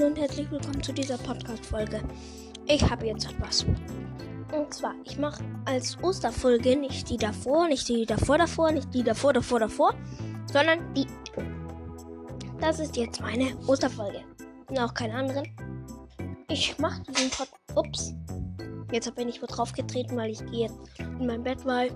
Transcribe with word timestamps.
Hallo 0.00 0.12
und 0.12 0.18
herzlich 0.18 0.50
willkommen 0.50 0.82
zu 0.82 0.94
dieser 0.94 1.18
Podcast-Folge. 1.18 2.00
Ich 2.66 2.82
habe 2.88 3.06
jetzt 3.06 3.30
etwas. 3.30 3.66
Und 4.50 4.72
zwar, 4.72 4.94
ich 5.04 5.18
mache 5.18 5.44
als 5.66 6.02
Osterfolge 6.02 6.74
nicht 6.74 7.10
die 7.10 7.18
davor, 7.18 7.68
nicht 7.68 7.86
die 7.86 8.06
davor 8.06 8.38
davor, 8.38 8.72
nicht 8.72 8.94
die 8.94 9.02
davor 9.02 9.34
davor 9.34 9.60
davor, 9.60 9.94
sondern 10.50 10.94
die. 10.94 11.06
Das 12.62 12.80
ist 12.80 12.96
jetzt 12.96 13.20
meine 13.20 13.54
Osterfolge. 13.66 14.22
Und 14.68 14.78
auch 14.78 14.94
keine 14.94 15.16
anderen. 15.16 15.46
Ich 16.48 16.78
mache 16.78 17.02
diesen 17.02 17.28
Pod. 17.28 17.48
Ups. 17.74 18.14
Jetzt 18.92 19.14
bin 19.14 19.28
ich 19.28 19.42
wo 19.42 19.46
drauf 19.46 19.74
getreten, 19.74 20.16
weil 20.16 20.30
ich 20.30 20.44
gehe 20.46 20.70
in 20.98 21.26
mein 21.26 21.42
Bett, 21.42 21.58
weil 21.66 21.90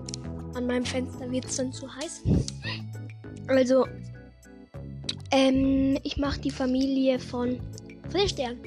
an 0.53 0.67
meinem 0.67 0.85
Fenster 0.85 1.31
wird 1.31 1.45
es 1.45 1.55
dann 1.55 1.73
zu 1.73 1.91
heiß. 1.95 2.21
Also, 3.47 3.87
ähm, 5.31 5.97
ich 6.03 6.17
mache 6.17 6.39
die 6.39 6.51
Familie 6.51 7.19
von 7.19 7.59
Feuerstern. 8.09 8.57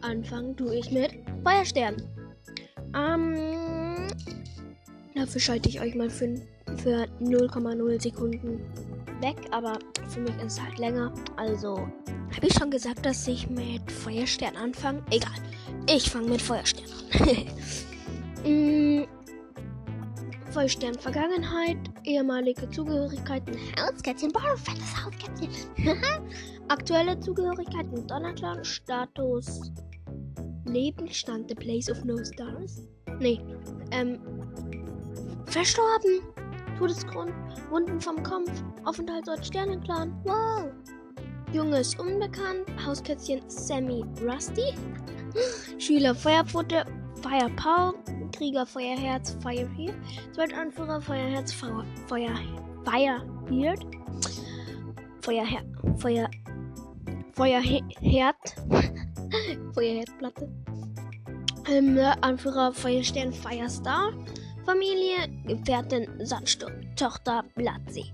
Anfangen 0.00 0.56
tue 0.56 0.76
ich 0.76 0.90
mit 0.90 1.10
Feuerstern. 1.44 1.96
Ähm, 2.94 4.08
dafür 5.14 5.40
schalte 5.40 5.68
ich 5.68 5.80
euch 5.80 5.94
mal 5.94 6.10
für, 6.10 6.34
für 6.76 7.06
0,0 7.20 8.02
Sekunden 8.02 8.60
weg, 9.20 9.36
aber 9.50 9.78
für 10.08 10.20
mich 10.20 10.36
ist 10.36 10.54
es 10.54 10.62
halt 10.62 10.78
länger. 10.78 11.12
Also, 11.36 11.76
habe 12.34 12.46
ich 12.46 12.54
schon 12.54 12.70
gesagt, 12.70 13.04
dass 13.04 13.26
ich 13.26 13.48
mit 13.50 13.90
Feuerstern 13.90 14.56
anfange? 14.56 15.02
Egal. 15.10 15.32
Ich 15.88 16.10
fange 16.10 16.28
mit 16.28 16.42
Feuerstern 16.42 16.86
an. 17.12 17.36
mm, 18.50 19.17
Feuerstern 20.58 20.98
Vergangenheit, 20.98 21.76
ehemalige 22.02 22.68
Zugehörigkeiten, 22.68 23.56
Hauskätzchen, 23.80 24.32
boah, 24.32 24.56
fettes 24.56 25.04
Hauskätzchen. 25.04 25.48
Aktuelle 26.68 27.20
Zugehörigkeiten, 27.20 28.04
Donnerclan, 28.08 28.64
Status, 28.64 29.70
Lebensstand, 30.64 31.48
the 31.48 31.54
place 31.54 31.88
of 31.88 32.04
no 32.04 32.16
stars. 32.24 32.88
Nee, 33.20 33.40
ähm, 33.92 34.18
verstorben, 35.46 36.22
Todesgrund, 36.76 37.32
Wunden 37.70 38.00
vom 38.00 38.20
Kampf, 38.24 38.50
Aufenthaltsort 38.84 39.46
Sternenclan, 39.46 40.12
wow. 40.24 40.72
Junges 41.52 41.94
unbekannt, 41.94 42.66
Hauskätzchen 42.84 43.48
Sammy 43.48 44.04
Rusty, 44.20 44.74
Schüler 45.78 46.16
Feuerpfote, 46.16 46.84
Fire 47.22 47.48
Paul, 47.54 47.94
Krieger 48.38 48.64
Feuerherz 48.64 49.36
Firebeard, 49.42 49.96
Zweitanführer 50.32 51.00
Feuerherz 51.00 51.52
Feuer, 51.52 51.84
Feuer, 52.06 52.36
Firebeard, 52.84 53.84
Feuerher, 55.22 55.62
Feuer, 55.96 56.30
Feuerherd, 57.32 58.36
Feuerherdplatte, 59.74 60.48
ähm, 61.68 61.98
Anführer 62.20 62.72
Feuerstern 62.72 63.32
Firestar, 63.32 64.12
Familie, 64.64 65.16
Gefährtin 65.44 66.06
Sandsturm, 66.24 66.74
Tochter 66.94 67.42
Blattsee, 67.56 68.12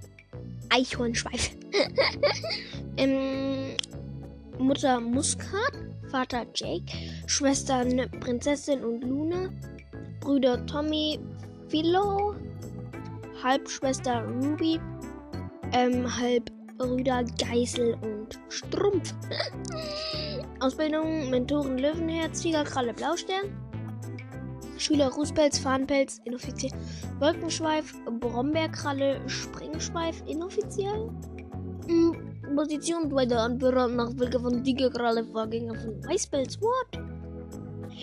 Eichhornschweif, 0.70 1.54
ähm, 2.96 3.76
Mutter 4.56 5.00
Muskat, 5.00 5.74
Vater 6.10 6.46
Jake, 6.54 6.90
Schwestern 7.26 8.10
Prinzessin 8.20 8.82
und 8.82 9.02
Luna, 9.02 9.50
Brüder 10.24 10.64
Tommy, 10.64 11.20
Philo, 11.68 12.34
Halbschwester 13.42 14.24
Ruby, 14.24 14.80
ähm, 15.72 16.06
Halbbrüder 16.16 17.24
Geißel 17.38 17.94
und 18.00 18.40
Strumpf. 18.48 19.14
Ausbildung, 20.60 21.28
Mentoren 21.28 21.76
Löwenherz, 21.76 22.40
Tigerkralle 22.40 22.94
Blaustern. 22.94 23.52
Schüler 24.78 25.08
Rußpelz, 25.12 25.58
Fahnenpelz, 25.58 26.22
inoffiziell. 26.24 26.72
Wolkenschweif, 27.20 27.94
Brombeerkralle, 28.18 29.20
Springschweif, 29.28 30.22
inoffiziell. 30.26 31.10
Mhm. 31.86 32.16
Position 32.56 33.10
zweiter 33.10 33.40
Anführer 33.40 33.88
Nachfolger 33.88 34.40
von 34.40 34.64
Tigerkralle, 34.64 35.24
Vorgänger 35.24 35.74
von 35.74 36.02
Weißpelz. 36.02 36.60
What? 36.62 37.02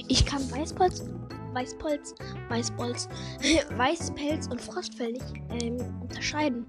Ich 0.07 0.25
kann 0.25 0.41
Weißpelz, 0.51 1.03
Weißpolz, 1.53 2.15
Weißpolz, 2.49 3.09
Weißpelz 3.77 4.47
und 4.47 4.61
Frostfell 4.61 5.13
nicht 5.13 5.33
ähm, 5.61 5.77
unterscheiden. 6.01 6.65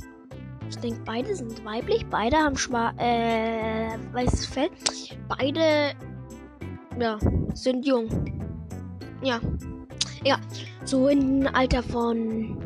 Ich 0.69 0.77
denke, 0.79 1.01
beide 1.05 1.35
sind 1.35 1.65
weiblich, 1.65 2.07
beide 2.07 2.37
haben 2.37 2.57
schwar 2.57 2.95
äh, 2.99 3.99
weißes 4.13 4.47
Fell, 4.47 4.71
beide 5.29 5.93
ja, 6.99 7.19
sind 7.55 7.87
jung. 7.87 8.09
Ja. 9.23 9.41
Ja, 10.25 10.39
so 10.85 11.09
im 11.09 11.49
Alter 11.53 11.83
von 11.83 12.57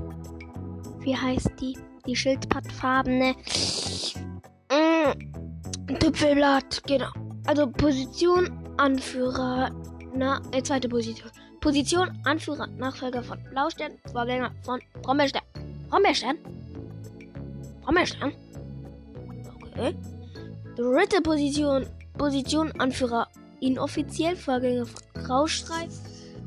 wie 1.06 1.16
heißt 1.16 1.52
die? 1.60 1.78
Die 2.04 2.16
Schildpattfarbene 2.16 3.34
mm, 4.70 5.98
Tüpfelblatt, 5.98 6.82
genau. 6.86 7.08
Also 7.46 7.68
Position 7.68 8.50
Anführer, 8.76 9.70
na, 10.14 10.40
äh, 10.52 10.62
zweite 10.62 10.88
Position. 10.88 11.30
Position 11.66 12.16
Anführer, 12.22 12.68
Nachfolger 12.78 13.24
von 13.24 13.42
Blaustern, 13.50 13.98
Vorgänger 14.12 14.52
von 14.62 14.80
Brombeerstern. 15.02 15.42
Brombeerstern? 15.90 16.38
Brombeerstern? 17.82 18.32
Okay. 19.64 19.92
Dritte 20.76 21.20
Position, 21.22 21.84
Position 22.16 22.70
Anführer, 22.78 23.26
inoffiziell 23.58 24.36
Vorgänger 24.36 24.86
von 24.86 25.24
Graustreif. 25.24 25.92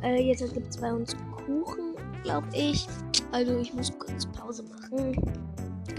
Äh, 0.01 0.21
jetzt 0.21 0.53
gibt 0.53 0.69
es 0.69 0.77
bei 0.77 0.93
uns 0.93 1.13
Kuchen, 1.45 1.95
glaube 2.23 2.47
ich. 2.53 2.87
Also 3.33 3.59
ich 3.59 3.73
muss 3.73 3.91
kurz 3.99 4.25
Pause 4.27 4.63
machen. 4.63 5.17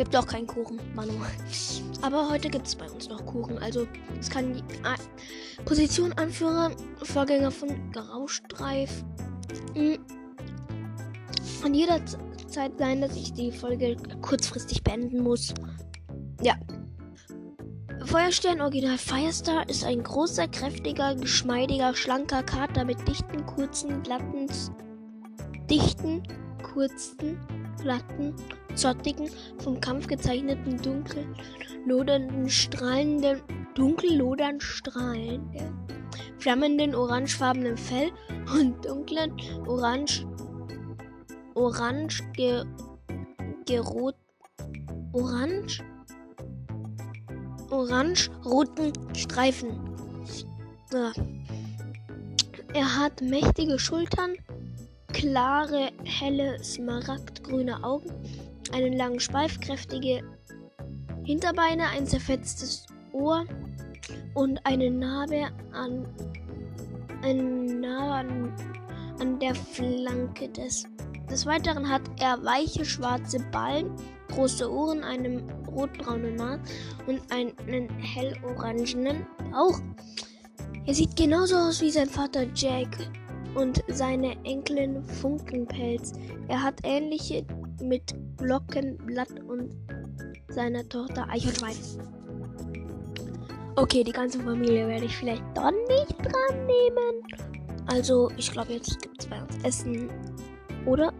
Gibt 0.00 0.16
auch 0.16 0.26
keinen 0.26 0.46
Kuchen, 0.46 0.80
Manu. 0.94 1.12
Aber 2.00 2.30
heute 2.30 2.48
gibt 2.48 2.66
es 2.66 2.74
bei 2.74 2.90
uns 2.90 3.10
noch 3.10 3.26
Kuchen. 3.26 3.58
Also 3.58 3.86
es 4.18 4.30
kann 4.30 4.54
die 4.54 4.60
äh, 4.60 4.96
Position 5.66 6.14
Anführer, 6.14 6.70
Vorgänger 7.02 7.50
von 7.50 7.92
Graustreif. 7.92 9.04
Mh, 9.74 9.98
an 11.62 11.74
jeder 11.74 12.00
Zeit 12.48 12.78
sein, 12.78 13.02
dass 13.02 13.14
ich 13.14 13.34
die 13.34 13.52
Folge 13.52 13.94
kurzfristig 14.22 14.82
beenden 14.82 15.22
muss. 15.22 15.52
Ja. 16.40 16.54
Feuerstern 18.06 18.62
Original 18.62 18.96
Firestar 18.96 19.68
ist 19.68 19.84
ein 19.84 20.02
großer, 20.02 20.48
kräftiger, 20.48 21.14
geschmeidiger, 21.14 21.94
schlanker 21.94 22.42
Kater 22.42 22.86
mit 22.86 23.06
dichten, 23.06 23.44
kurzen, 23.44 24.02
glatten, 24.02 24.46
dichten, 25.68 26.22
kurzen, 26.62 27.38
glatten, 27.80 28.34
zottigen, 28.74 29.28
vom 29.58 29.80
Kampf 29.80 30.06
gezeichneten, 30.06 30.80
dunkel 30.80 31.26
lodernden, 31.86 32.48
strahlenden, 32.48 33.40
dunkel 33.74 34.16
lodernd 34.16 34.62
strahlenden, 34.62 35.74
flammenden, 36.38 36.94
orangefarbenen 36.94 37.76
Fell 37.76 38.10
und 38.54 38.84
dunklen, 38.84 39.32
orange, 39.66 40.26
orange, 41.54 42.22
ge, 42.34 42.64
gerot, 43.66 44.16
orange, 45.12 45.82
orange-roten 47.70 48.92
Streifen. 49.14 49.78
Er 52.72 52.98
hat 52.98 53.20
mächtige 53.20 53.78
Schultern, 53.78 54.34
klare, 55.12 55.90
helle, 56.04 56.62
smaragdgrüne 56.62 57.82
Augen, 57.82 58.10
einen 58.72 58.94
langen 58.94 59.20
Schweif, 59.20 59.60
kräftige 59.60 60.22
Hinterbeine, 61.24 61.88
ein 61.88 62.06
zerfetztes 62.06 62.86
Ohr 63.12 63.44
und 64.34 64.64
eine 64.64 64.90
Narbe 64.90 65.48
an, 65.72 66.06
Narbe 67.80 68.12
an, 68.12 68.52
an 69.20 69.38
der 69.38 69.54
Flanke 69.54 70.48
des. 70.48 70.84
Des 71.30 71.46
Weiteren 71.46 71.88
hat 71.88 72.02
er 72.18 72.42
weiche 72.44 72.84
schwarze 72.84 73.38
Ballen, 73.52 73.94
große 74.32 74.68
Ohren, 74.68 75.04
einen 75.04 75.48
rotbraunen 75.66 76.34
Nase 76.34 76.60
und 77.06 77.20
einen 77.30 77.88
hellorangenen 78.00 79.26
Bauch. 79.52 79.78
Er 80.86 80.94
sieht 80.94 81.14
genauso 81.14 81.56
aus 81.56 81.80
wie 81.80 81.90
sein 81.90 82.08
Vater 82.08 82.46
Jack 82.54 82.96
und 83.54 83.82
seine 83.88 84.36
Enkelin 84.44 85.02
Funkenpelz. 85.04 86.12
Er 86.48 86.62
hat 86.62 86.80
ähnliche 86.84 87.44
mit 87.82 88.14
Glockenblatt 88.36 89.40
und 89.48 89.74
seiner 90.48 90.88
Tochter 90.88 91.28
Eichhornweis. 91.28 91.98
Okay, 93.76 94.04
die 94.04 94.12
ganze 94.12 94.40
Familie 94.40 94.86
werde 94.88 95.06
ich 95.06 95.16
vielleicht 95.16 95.42
doch 95.54 95.70
nicht 95.70 96.18
dran 96.18 96.66
nehmen. 96.66 97.22
Also, 97.86 98.30
ich 98.36 98.50
glaube, 98.50 98.74
jetzt 98.74 99.00
gibt 99.00 99.22
es 99.22 99.26
bei 99.26 99.40
uns 99.40 99.64
Essen. 99.64 100.08
Oder? 100.86 101.12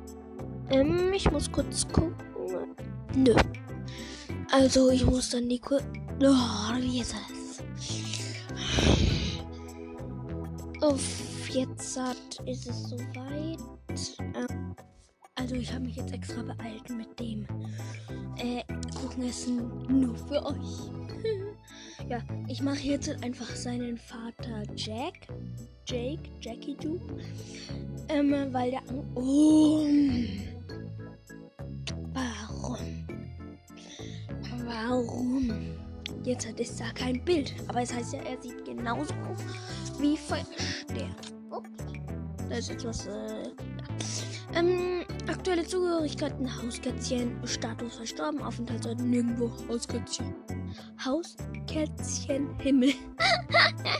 Ähm, 0.71 1.13
ich 1.15 1.31
muss 1.31 1.51
kurz 1.51 1.87
gucken. 1.89 2.15
Nö. 3.15 3.35
Also, 4.53 4.91
ich 4.91 5.05
muss 5.05 5.31
dann 5.31 5.49
die 5.49 5.59
kurz. 5.59 5.85
Oh, 6.23 6.75
wie 6.79 7.01
ist 7.01 7.15
das? 7.15 7.63
Uff, 10.83 11.30
jetzt 11.55 11.99
hat, 11.99 12.47
ist 12.47 12.67
es 12.69 12.91
soweit. 12.91 13.59
Ähm, 14.21 14.75
also 15.35 15.55
ich 15.55 15.73
habe 15.73 15.87
mich 15.87 15.97
jetzt 15.97 16.13
extra 16.13 16.43
beeilt 16.43 16.89
mit 16.91 17.19
dem 17.19 17.47
äh, 18.37 18.63
Kuchenessen 18.95 19.69
nur 19.89 20.15
für 20.15 20.45
euch. 20.45 20.91
ja, 22.09 22.21
ich 22.47 22.63
mache 22.63 22.81
jetzt 22.81 23.09
einfach 23.23 23.49
seinen 23.57 23.97
Vater 23.97 24.63
Jack, 24.77 25.29
Jake, 25.87 26.31
Jackie 26.41 26.77
Du, 26.77 27.01
ähm, 28.09 28.33
weil 28.53 28.71
der 28.71 28.83
oh, 29.15 29.87
warum, 32.13 33.07
warum? 34.65 35.53
Jetzt 36.23 36.47
hat 36.47 36.61
es 36.61 36.77
da 36.77 36.91
kein 36.93 37.25
Bild, 37.25 37.55
aber 37.67 37.83
es 37.83 37.95
heißt 37.95 38.13
ja, 38.13 38.21
er 38.21 38.41
sieht 38.41 38.65
genauso 38.65 39.15
aus 39.15 39.41
wie 39.99 40.17
Feuerstern. 40.17 41.40
Ups, 41.51 41.69
da 42.49 42.57
ist 42.57 42.71
etwas. 42.71 43.07
Äh, 43.07 43.51
ähm, 44.55 45.05
aktuelle 45.29 45.65
Zugehörigkeiten, 45.65 46.49
Hauskätzchen, 46.63 47.37
Status 47.45 47.97
verstorben, 47.97 48.43
Aufenthaltsort 48.43 49.01
nirgendwo, 49.01 49.51
Hauskätzchen. 49.69 50.35
Hauskätzchen 51.05 52.59
Himmel. 52.59 52.93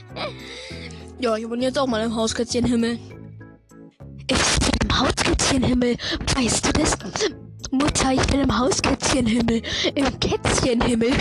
ja, 1.19 1.37
ich 1.37 1.49
wohne 1.49 1.63
jetzt 1.63 1.79
auch 1.79 1.87
mal 1.87 2.03
im 2.03 2.15
Hauskätzchen 2.15 2.65
Himmel. 2.65 2.99
Ich 4.27 4.59
bin 4.59 4.71
im 4.83 4.99
Hauskätzchen 4.99 5.63
Himmel, 5.63 5.97
weißt 6.35 6.65
du 6.65 6.71
das? 6.73 6.97
Mutter, 7.71 8.13
ich 8.13 8.27
bin 8.27 8.41
im 8.41 8.57
Hauskätzchen 8.57 9.25
Himmel, 9.25 9.61
im 9.95 10.19
Kätzchen 10.19 10.81
Himmel. 10.81 11.11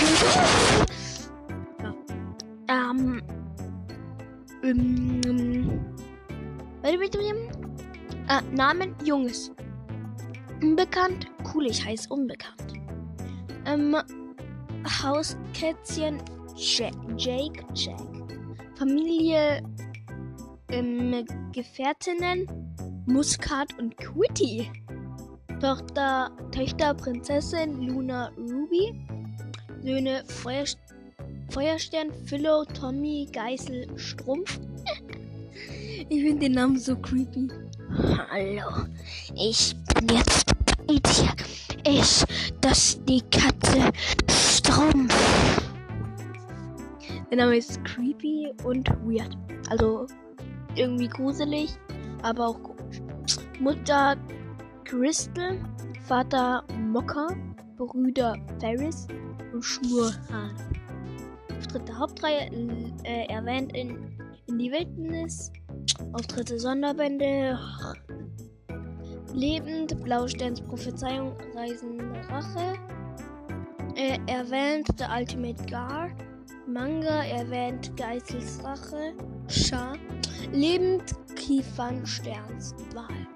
ja. 2.69 2.91
Ähm. 2.91 3.23
Ähm. 4.63 5.90
Warte, 6.83 6.99
warte, 6.99 7.19
warte. 7.19 8.47
Äh, 8.47 8.57
Namen 8.57 8.95
Junges. 9.05 9.53
Unbekannt. 10.63 11.27
Cool, 11.53 11.67
ich 11.67 11.85
heiße 11.85 12.09
unbekannt. 12.09 12.75
Ähm, 13.67 13.97
Hauskätzchen 15.03 16.23
Jack, 16.57 16.95
Jake 17.17 17.65
Jack. 17.75 18.01
Familie 18.77 19.63
ähm, 20.71 21.25
Gefährtinnen 21.53 22.47
Muskat 23.07 23.79
und 23.79 23.97
Quitty. 23.99 24.71
Tochter, 25.61 26.31
Töchter 26.53 26.95
Prinzessin 26.95 27.83
Luna 27.83 28.31
Ruby. 28.39 28.95
Söhne 29.83 30.25
Feuer, 30.27 30.65
Feuerstern 31.51 32.13
Philo 32.25 32.65
Tommy 32.65 33.29
Geißel 33.33 33.87
Strumpf. 33.99 34.61
Ich 36.11 36.23
finde 36.23 36.41
den 36.41 36.53
Namen 36.53 36.77
so 36.77 36.97
creepy. 36.97 37.49
Hallo, 38.31 38.87
ich 39.37 39.77
bin 39.95 40.09
jetzt 40.17 40.45
bei 40.87 40.95
dir. 40.95 41.33
Ich, 41.87 42.25
das 42.61 43.01
die 43.05 43.23
Katze 43.31 43.93
Strumpf. 44.29 45.15
Der 47.31 47.39
Name 47.39 47.57
ist 47.57 47.83
creepy 47.85 48.53
und 48.65 48.89
weird. 49.05 49.37
Also 49.71 50.07
irgendwie 50.75 51.09
gruselig, 51.09 51.71
aber 52.23 52.49
auch 52.49 52.63
komisch. 52.63 53.01
Mutter 53.61 54.17
Crystal, 54.85 55.59
Vater 56.07 56.65
Mocker, 56.77 57.37
Brüder 57.77 58.37
Ferris 58.59 59.07
und 59.53 59.63
Schnurrhahn. 59.63 60.57
Dritte 61.69 61.97
Hauptreihe 61.97 62.51
äh, 63.05 63.33
erwähnt 63.33 63.77
in, 63.77 63.97
in 64.49 64.59
die 64.59 64.73
Wildnis 64.73 65.53
Auftritte 66.13 66.59
Sonderbände. 66.59 67.59
Lebend, 69.35 70.03
Blausterns 70.03 70.61
Prophezeiung, 70.61 71.37
Reisende 71.55 72.05
Rache. 72.29 72.75
Er 73.95 74.19
erwähnt 74.27 74.89
The 74.99 75.05
Ultimate 75.17 75.65
Guard. 75.67 76.13
Manga 76.67 77.25
erwähnt 77.25 77.97
Geissels 77.97 78.63
Rache. 78.63 79.15
Schar. 79.49 79.97
Lebend, 80.53 81.15
Kiefernsterns 81.37 82.75
Wahl. 82.95 83.27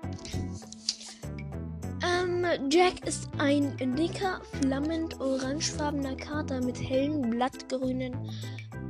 Ähm, 2.03 2.45
Jack 2.71 3.07
ist 3.07 3.29
ein 3.39 3.77
dicker, 3.97 4.41
flammend 4.61 5.19
orangefarbener 5.21 6.17
Kater 6.17 6.61
mit 6.61 6.79
hellen, 6.79 7.31
blattgrünen 7.31 8.15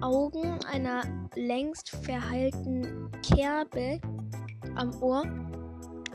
Augen, 0.04 0.58
einer 0.70 1.02
längst 1.34 1.88
verheilten 1.88 3.10
Kerbe 3.22 3.98
am 4.74 5.02
Ohr 5.02 5.22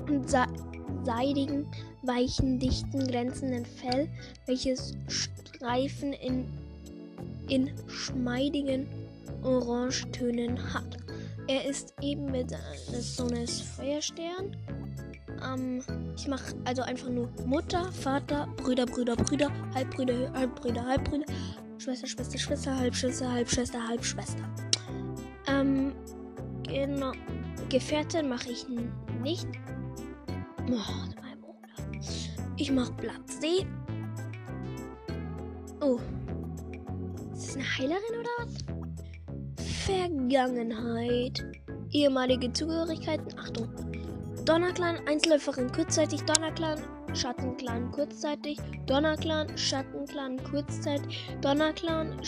und 0.07 0.29
seidigen, 0.29 1.65
weichen, 2.03 2.59
dichten, 2.59 3.07
glänzenden 3.07 3.65
Fell, 3.65 4.07
welches 4.45 4.95
Streifen 5.07 6.13
in, 6.13 6.45
in 7.47 7.71
schmeidigen 7.87 8.87
Orangetönen 9.41 10.71
hat. 10.71 10.97
Er 11.47 11.65
ist 11.65 11.95
eben 11.99 12.25
mit 12.25 12.51
des 12.51 13.17
Sohnes 13.17 13.59
Feuerstern. 13.59 14.55
Ähm, 15.43 15.81
ich 16.15 16.27
mache 16.27 16.53
also 16.65 16.83
einfach 16.83 17.09
nur 17.09 17.27
Mutter, 17.43 17.91
Vater, 17.91 18.47
Brüder, 18.57 18.85
Brüder, 18.85 19.15
Brüder, 19.15 19.49
Halbbrüder, 19.73 20.31
Halbbrüder, 20.33 20.85
Halbbrüder, 20.85 21.25
Schwester, 21.79 22.07
Schwester, 22.07 22.37
Schwester, 22.37 22.77
Halbschwester, 22.77 23.31
Halbschwester, 23.31 23.87
Halbschwester. 23.87 24.43
Ähm, 25.47 25.93
genau. 26.63 27.13
Gefährtin 27.69 28.27
mache 28.27 28.51
ich 28.51 28.65
nicht. 29.21 29.47
Oh, 30.69 30.75
ich 32.57 32.69
mache 32.69 32.91
Blatt 32.93 33.21
C. 33.29 33.65
Oh. 35.79 35.99
Ist 37.33 37.47
das 37.47 37.55
eine 37.55 37.77
Heilerin 37.77 38.19
oder 38.19 38.29
was? 38.39 39.65
Vergangenheit. 39.85 41.45
Ehemalige 41.91 42.51
Zugehörigkeiten. 42.51 43.39
Achtung. 43.39 43.69
Donnerclan, 44.43 44.97
Einzelläuferin 45.07 45.71
kurzzeitig. 45.71 46.23
Donnerclan, 46.23 46.79
Schattenclan 47.15 47.91
kurzzeitig, 47.91 48.59
Donnerclan, 48.85 49.57
Schattenclan 49.57 50.41
kurzzeitig, 50.43 51.29
Donnerclan, 51.41 52.21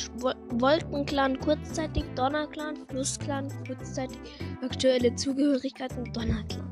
Wolkenclan 0.51 1.39
kurzzeitig, 1.39 2.03
Donnerclan, 2.15 2.85
Flussclan 2.87 3.47
kurzzeitig, 3.65 4.17
aktuelle 4.61 5.15
Zugehörigkeiten 5.15 6.11
Donnerclan. 6.13 6.67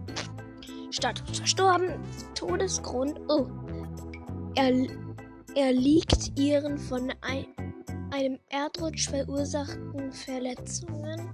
Status 0.92 1.38
verstorben, 1.38 1.94
Todesgrund, 2.36 3.20
oh. 3.30 3.48
Er, 4.56 4.74
er 5.56 5.72
liegt 5.72 6.38
ihren 6.38 6.78
von 6.78 7.14
ein, 7.22 7.46
einem 8.12 8.40
Erdrutsch 8.50 9.10
verursachten 9.10 10.12
Verletzungen. 10.12 11.32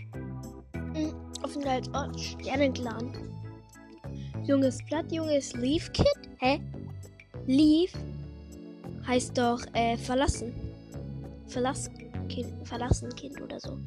Hm, 0.94 1.14
Aufenthaltsort 1.42 2.20
Sternenclan. 2.20 3.35
Junges 4.48 4.78
Blatt, 4.86 5.12
junges 5.12 5.54
Leaf 5.54 5.92
Kid? 5.92 6.06
Hä? 6.38 6.62
Leaf 7.48 7.92
heißt 9.08 9.38
doch 9.38 9.62
äh, 9.74 9.98
verlassen. 9.98 10.54
Verlass 11.48 11.90
kind, 12.30 12.68
verlassen 12.68 13.10
Kind 13.16 13.42
oder 13.42 13.60
so. 13.60 13.80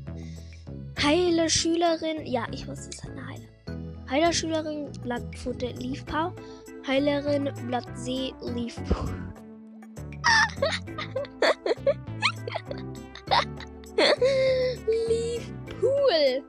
Heile 1.01 1.49
Schülerin. 1.49 2.27
Ja, 2.27 2.47
ich 2.51 2.67
wusste, 2.67 2.91
es 2.91 2.97
ist 2.97 3.09
eine 3.09 3.25
Heile. 3.27 3.49
Heiler 4.11 4.33
Schülerin, 4.33 4.91
Blattpfote, 5.03 5.67
Leafpau. 5.79 6.33
Heilerin, 6.87 7.51
Blattsee, 7.67 8.33
Leafpool. 8.41 9.15
Leafpool. 15.09 16.45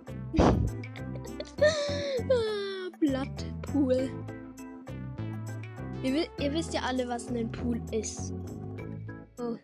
Blattpool. 3.69 4.09
Ihr, 6.03 6.27
ihr, 6.39 6.53
wisst 6.53 6.73
ja 6.73 6.81
alle, 6.81 7.07
was 7.07 7.27
ein 7.29 7.51
Pool 7.51 7.81
ist. 7.91 8.33
Oh. 9.37 9.55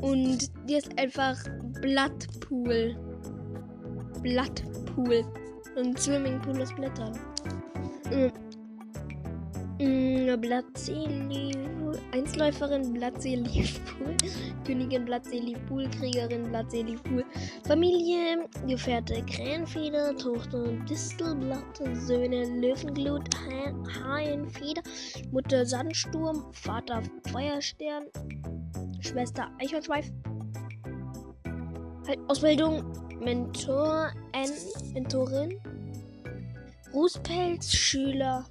Und 0.00 0.50
hier 0.66 0.78
ist 0.78 0.98
einfach 0.98 1.36
Blattpool. 1.80 2.96
Blattpool. 4.22 5.24
Und 5.76 5.98
Swimmingpool 5.98 6.60
aus 6.62 6.74
Blättern. 6.74 7.12
Mhm. 8.10 8.32
Mhm, 9.78 10.40
Blattseelie, 10.40 11.52
Einsläuferin, 12.12 12.94
Blattseeliepool, 12.94 14.16
Königin 14.66 15.04
Blattseeliepool, 15.04 15.86
Kriegerin 15.90 16.44
Blattseeliepool, 16.44 17.24
Familie, 17.66 18.48
Gefährte 18.66 19.22
Krähenfeder, 19.22 20.16
Tochter 20.16 20.72
Distelblatt, 20.88 21.76
Söhne 21.92 22.44
Löwenglut, 22.58 23.28
Hainfeder, 24.02 24.82
Mutter 25.30 25.66
Sandsturm, 25.66 26.44
Vater 26.52 27.02
Feuerstern, 27.30 28.04
Schwester 29.00 29.50
Eichhornschweif, 29.60 30.10
halt 32.06 32.18
Ausbildung 32.28 32.82
Mentor, 33.20 34.10
N, 34.32 34.50
Mentorin, 34.94 35.60
Rußpelz, 36.94 37.72
Schüler, 37.72 38.46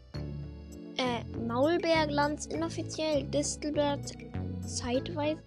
äh, 0.97 1.23
Maulbeerglanz, 1.47 2.45
inoffiziell, 2.47 3.23
Distelblatt, 3.25 4.13
zeitweise, 4.61 5.41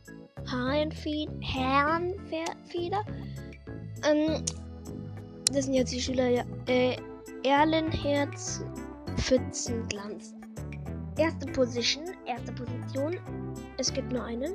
Herrenfeder, 0.46 1.32
Herrenfeder, 1.40 3.04
ähm, 4.04 4.44
das 5.52 5.64
sind 5.64 5.74
jetzt 5.74 5.92
die 5.92 6.00
Schüler, 6.00 6.28
ja, 6.28 6.44
äh, 6.66 6.96
Erlenherz, 7.42 8.62
Pfützenglanz. 9.16 10.34
Erste 11.16 11.46
Position, 11.46 12.04
erste 12.26 12.52
Position, 12.52 13.16
es 13.78 13.92
gibt 13.92 14.12
nur 14.12 14.24
eine. 14.24 14.50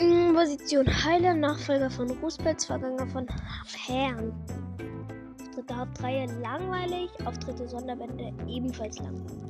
Mm, 0.00 0.34
Position 0.34 0.86
Heiler, 0.86 1.34
Nachfolger 1.34 1.90
von 1.90 2.10
Rußpelz, 2.10 2.64
Verganger 2.64 3.06
von 3.08 3.26
Herrn. 3.86 4.32
Auftritte 5.60 5.76
Hauptreihe 5.76 6.26
langweilig, 6.40 7.10
Auftritte 7.26 7.68
Sonderbände 7.68 8.32
ebenfalls 8.48 8.98
langweilig. 8.98 9.42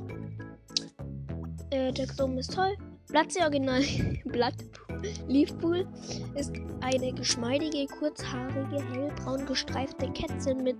Äh, 1.70 1.92
der 1.92 2.06
Chrome 2.08 2.40
ist 2.40 2.52
toll. 2.52 2.76
Platzi 3.06 3.40
Original 3.40 3.80
Blatt 4.24 4.54
Leafpool 5.28 5.86
ist 6.34 6.52
eine 6.80 7.12
geschmeidige, 7.12 7.86
kurzhaarige, 7.86 8.82
hellbraun 8.92 9.46
gestreifte 9.46 10.10
Kätzchen 10.10 10.64
mit 10.64 10.76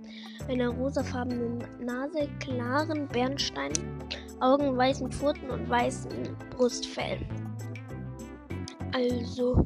einer 0.49 0.67
rosafarbenen 0.67 1.63
Nase, 1.79 2.27
klaren 2.41 3.07
Bernstein, 3.07 3.71
Augen, 4.41 4.75
weißen 4.75 5.11
Pfoten 5.13 5.49
und 5.49 5.69
weißen 5.69 6.11
Brustfell. 6.57 7.19
Also, 8.93 9.65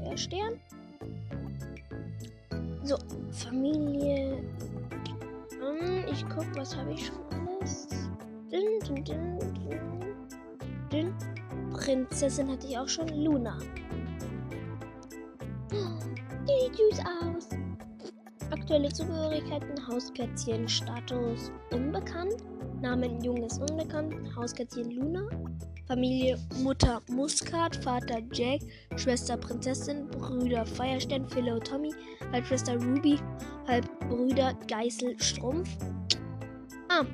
Feuerstern. 0.02 0.60
So, 2.82 2.96
Familie. 3.30 4.38
Ähm, 5.62 6.04
ich 6.10 6.24
guck, 6.28 6.46
was 6.56 6.76
habe 6.76 6.92
ich 6.92 7.06
schon 7.06 7.16
alles? 7.30 7.86
Din, 8.50 8.80
din, 8.80 9.04
din, 9.04 9.38
din, 9.38 9.80
din. 10.90 11.14
Prinzessin 11.72 12.50
hatte 12.50 12.66
ich 12.66 12.76
auch 12.76 12.88
schon. 12.88 13.08
Luna. 13.08 13.56
Die 15.70 16.66
sieht 16.66 16.76
süß 16.76 16.98
aus. 17.00 17.31
Aktuelle 18.52 18.90
Zugehörigkeiten: 18.90 19.88
Hauskätzchen, 19.88 20.68
Status 20.68 21.50
unbekannt, 21.72 22.36
Namen 22.82 23.18
Junges 23.24 23.58
unbekannt, 23.58 24.14
Hauskätzchen 24.36 24.90
Luna, 24.90 25.26
Familie 25.86 26.38
Mutter 26.62 27.00
Muskat, 27.08 27.74
Vater 27.76 28.20
Jack, 28.30 28.60
Schwester 28.96 29.38
Prinzessin, 29.38 30.06
Brüder 30.10 30.66
Feierstern, 30.66 31.26
Philo 31.30 31.58
Tommy, 31.60 31.94
Halbschwester 32.30 32.74
Ruby, 32.74 33.18
Halbbrüder 33.66 34.52
Geißel 34.68 35.18
Strumpf. 35.18 35.70
Ah, 36.90 37.06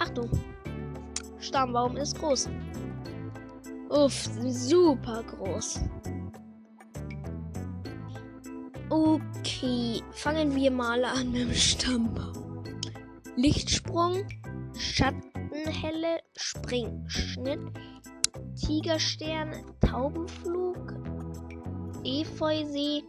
Achtung, 0.00 0.28
Stammbaum 1.38 1.96
ist 1.96 2.18
groß. 2.18 2.48
Uff, 3.90 4.28
super 4.42 5.22
groß. 5.22 5.80
Okay, 9.46 10.02
fangen 10.10 10.56
wir 10.56 10.72
mal 10.72 11.04
an 11.04 11.30
mit 11.30 11.42
dem 11.42 11.54
Stammbaum. 11.54 12.64
Lichtsprung, 13.36 14.26
Schattenhelle, 14.76 16.18
Springschnitt, 16.36 17.60
Tigerstern, 18.56 19.52
Taubenflug, 19.80 20.94
Efeusee, 22.02 23.04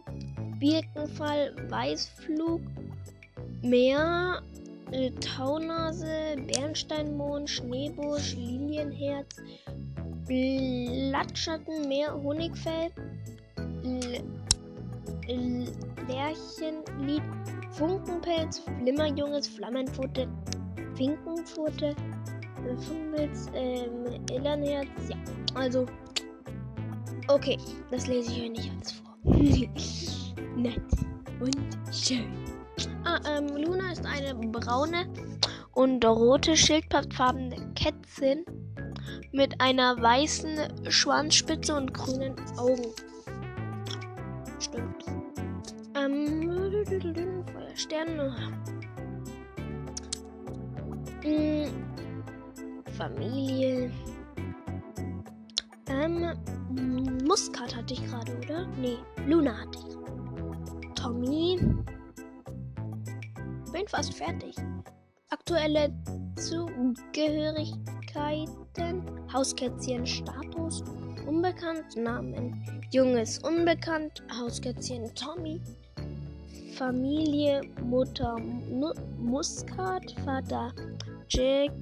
Birkenfall, 0.60 1.56
Weißflug, 1.70 2.60
Meer, 3.62 4.40
äh, 4.92 5.10
Taunase, 5.10 6.36
Bernsteinmond, 6.54 7.50
Schneebusch, 7.50 8.36
Lilienherz, 8.36 9.34
Blattschatten, 10.28 11.88
Meer, 11.88 12.14
Honigfell, 12.14 12.92
L 13.82 14.37
Lärchenlied, 15.28 17.22
Funkenpelz, 17.72 18.60
Flimmerjunges, 18.60 19.48
Flammenpfote, 19.48 20.26
Finkenpfote, 20.94 21.94
Funkelz, 22.78 23.50
ähm, 23.54 24.24
Illanherz, 24.30 24.88
ja. 25.08 25.16
Also, 25.54 25.86
okay, 27.28 27.58
das 27.90 28.06
lese 28.06 28.32
ich 28.32 28.42
euch 28.42 28.50
nicht 28.50 28.72
alles 28.72 28.92
vor. 28.92 29.16
Nett 30.56 30.82
und 31.40 31.56
schön. 31.92 32.32
Ah, 33.04 33.20
ähm, 33.28 33.48
Luna 33.56 33.92
ist 33.92 34.06
eine 34.06 34.34
braune 34.34 35.06
und 35.72 36.04
rote 36.04 36.56
schildpattfarbene 36.56 37.72
Kätzchen 37.74 38.44
mit 39.32 39.60
einer 39.60 40.00
weißen 40.00 40.90
Schwanzspitze 40.90 41.74
und 41.74 41.92
grünen 41.92 42.34
Augen. 42.56 42.86
Stimmt. 44.58 45.17
Ähm, 45.98 46.50
Feuersterne. 47.52 48.34
Hm, 51.22 51.70
Familie. 52.96 53.90
Ähm, 55.88 56.32
Muskat 57.24 57.74
hatte 57.74 57.94
ich 57.94 58.06
gerade, 58.06 58.36
oder? 58.38 58.66
Nee, 58.80 58.98
Luna 59.26 59.58
hatte 59.58 59.78
ich. 59.78 59.86
Tommy. 60.94 61.58
Bin 63.72 63.88
fast 63.88 64.14
fertig. 64.14 64.54
Aktuelle 65.30 65.92
Zugehörigkeiten. 66.36 69.02
Hauskätzchen 69.32 70.06
Status. 70.06 70.84
Unbekannt. 71.26 71.96
Namen. 71.96 72.62
Junges 72.92 73.40
unbekannt. 73.40 74.22
Hauskätzchen 74.32 75.12
Tommy. 75.14 75.60
Familie 76.78 77.60
Mutter 77.82 78.38
Mu 78.38 78.92
Muskat. 79.18 80.14
Vater 80.24 80.72
Jack. 81.28 81.72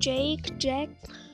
Jake, 0.00 0.52
Jack, 0.60 0.90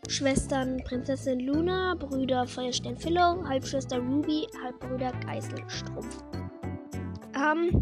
Schwestern 0.09 0.83
Prinzessin 0.85 1.41
Luna, 1.41 1.95
Brüder 1.99 2.47
Feuerstern 2.47 2.97
Philo, 2.97 3.47
Halbschwester 3.47 3.99
Ruby, 3.99 4.47
Halbbruder 4.63 5.13
Geißelstrumpf. 5.27 6.25
Ähm, 7.35 7.81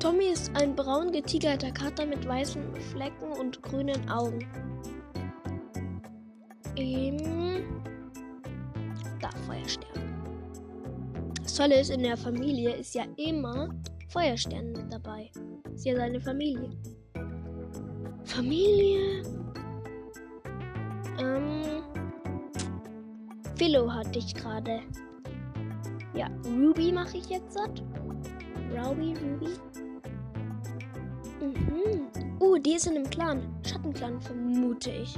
Tommy 0.00 0.26
ist 0.26 0.50
ein 0.56 0.74
braun 0.74 1.12
getigerter 1.12 1.70
Kater 1.70 2.06
mit 2.06 2.26
weißen 2.26 2.62
Flecken 2.92 3.32
und 3.38 3.62
grünen 3.62 4.10
Augen. 4.10 4.44
Ähm, 6.76 7.82
da 9.20 9.30
Feuerstern. 9.46 10.25
Tolle 11.56 11.80
ist, 11.80 11.90
in 11.90 12.02
der 12.02 12.18
Familie 12.18 12.74
ist 12.74 12.94
ja 12.94 13.04
immer 13.16 13.70
Feuerstern 14.10 14.72
mit 14.72 14.92
dabei. 14.92 15.30
Ist 15.74 15.86
ja 15.86 15.96
seine 15.96 16.20
Familie. 16.20 16.68
Familie. 18.24 19.22
Ähm. 21.18 21.82
Philo 23.54 23.90
hatte 23.90 24.18
ich 24.18 24.34
gerade. 24.34 24.82
Ja, 26.14 26.28
Ruby 26.44 26.92
mache 26.92 27.16
ich 27.16 27.30
jetzt 27.30 27.54
satt. 27.54 27.82
Ruby, 28.70 29.14
Ruby. 29.14 29.52
Mhm. 31.40 32.08
Oh, 32.38 32.56
die 32.58 32.74
ist 32.74 32.86
in 32.86 32.96
einem 32.96 33.08
Clan. 33.08 33.40
Schattenclan, 33.66 34.20
vermute 34.20 34.90
ich. 34.90 35.16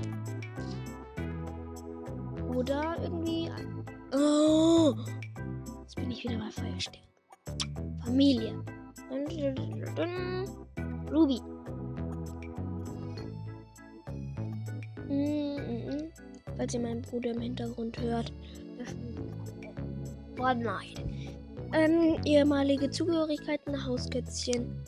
Oder 2.54 2.97
irgendwie. 3.02 3.50
Oh! 4.14 4.95
Bin 6.09 6.17
ich 6.17 6.25
wieder 6.25 6.38
bei 6.38 6.50
Feuerstern. 6.50 7.03
Familie. 8.03 8.65
Ruby. 11.12 11.38
Mm 15.11 16.09
Falls 16.57 16.73
ihr 16.73 16.81
meinen 16.81 17.03
Bruder 17.03 17.33
im 17.33 17.43
Hintergrund 17.43 18.00
hört. 18.00 18.33
Nein. 20.38 20.87
Ähm, 21.75 22.17
ehemalige 22.25 22.91
Zugehörigkeiten, 22.91 23.85
Hauskätzchen. 23.85 24.83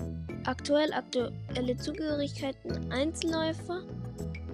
Aktuell 0.46 0.90
aktuelle 0.94 1.76
Zugehörigkeiten, 1.76 2.90
Einzelläufer. 2.90 3.82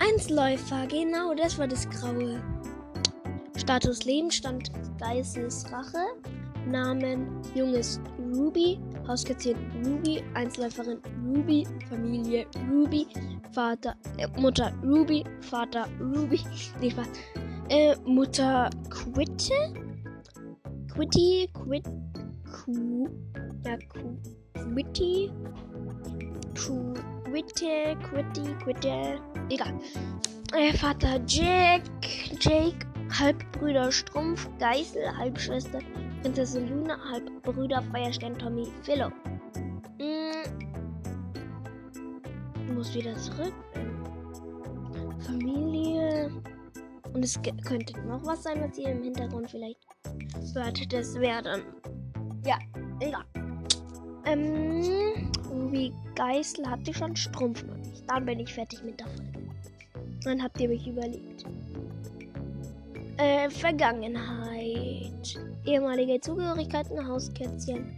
Einzelläufer, 0.00 0.88
genau, 0.88 1.32
das 1.32 1.56
war 1.60 1.68
das 1.68 1.88
Graue. 1.88 2.42
Status 3.56 4.04
Lebensstand 4.04 4.72
Geistes 4.98 5.64
Rache. 5.70 6.04
Namen 6.66 7.26
Junges 7.54 8.00
Ruby. 8.18 8.78
Hauskätzchen 9.06 9.56
Ruby. 9.84 10.22
Einzelläuferin 10.34 10.98
Ruby. 11.24 11.66
Familie 11.88 12.46
Ruby. 12.70 13.06
Vater, 13.52 13.94
äh, 14.18 14.28
Mutter 14.40 14.72
Ruby. 14.82 15.24
Vater 15.40 15.86
Ruby. 16.00 16.40
Nee, 16.80 16.90
Spaß. 16.90 17.08
Äh, 17.68 17.96
Mutter 18.04 18.70
Quitte. 18.90 19.54
Quitty. 20.92 21.48
Quit. 21.52 21.84
Q. 22.64 23.08
Ja, 23.64 23.76
Q. 23.88 24.18
Quitty. 24.54 25.30
Quitte. 26.54 27.96
Quitty. 28.10 28.54
Quitte. 28.64 29.20
Egal. 29.50 29.74
Äh, 30.54 30.72
Vater 30.72 31.20
Jack. 31.26 31.82
Jake. 32.40 32.86
Halbbrüder 33.18 33.92
Strumpf, 33.92 34.48
Geißel, 34.58 35.16
Halbschwester 35.16 35.80
Prinzessin 36.22 36.68
Luna, 36.68 36.98
Halbbrüder 37.10 37.82
Feuerstern 37.92 38.38
Tommy, 38.38 38.66
Philo. 38.82 39.10
Hm. 39.98 40.56
Muss 42.74 42.94
wieder 42.94 43.16
zurück. 43.16 43.54
Familie. 45.20 46.30
Und 47.12 47.24
es 47.24 47.40
könnte 47.64 47.98
noch 48.06 48.24
was 48.26 48.42
sein, 48.42 48.60
was 48.60 48.76
ihr 48.78 48.90
im 48.90 49.02
Hintergrund 49.02 49.50
vielleicht 49.50 49.80
hört. 50.54 50.92
Das 50.92 51.14
wäre 51.18 51.42
dann. 51.42 51.62
Ja, 52.44 52.58
egal. 53.00 53.24
Ähm, 54.26 55.30
Ruby 55.48 55.92
Geißel 56.16 56.68
hatte 56.68 56.92
schon, 56.92 57.14
Strumpf 57.14 57.64
noch 57.64 57.76
nicht. 57.76 58.02
Dann 58.08 58.26
bin 58.26 58.40
ich 58.40 58.52
fertig 58.52 58.82
mit 58.82 58.98
der 58.98 59.06
Folge. 59.06 59.22
Dann 60.24 60.42
habt 60.42 60.60
ihr 60.60 60.68
mich 60.68 60.86
überlegt. 60.86 61.44
Äh, 63.18 63.48
Vergangenheit. 63.50 64.55
Ehemalige 65.66 66.20
Zugehörigkeiten, 66.20 67.06
Hauskätzchen. 67.06 67.96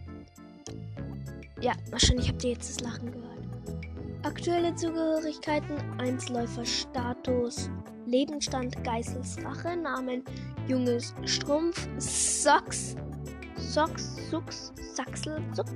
Ja, 1.60 1.72
wahrscheinlich 1.90 2.28
habt 2.28 2.42
ihr 2.42 2.52
jetzt 2.52 2.70
das 2.70 2.80
Lachen 2.80 3.12
gehört. 3.12 3.28
Aktuelle 4.22 4.74
Zugehörigkeiten, 4.74 5.76
Einzelläufer-Status, 5.98 7.70
Lebensstand, 8.06 8.82
Geißels 8.84 9.44
Rache, 9.44 9.76
Namen, 9.76 10.24
Junges 10.66 11.14
Strumpf, 11.26 11.86
Socks, 11.98 12.96
Socks, 13.56 14.16
Sux, 14.30 14.72
Sachsel, 14.94 15.42
Sux, 15.52 15.70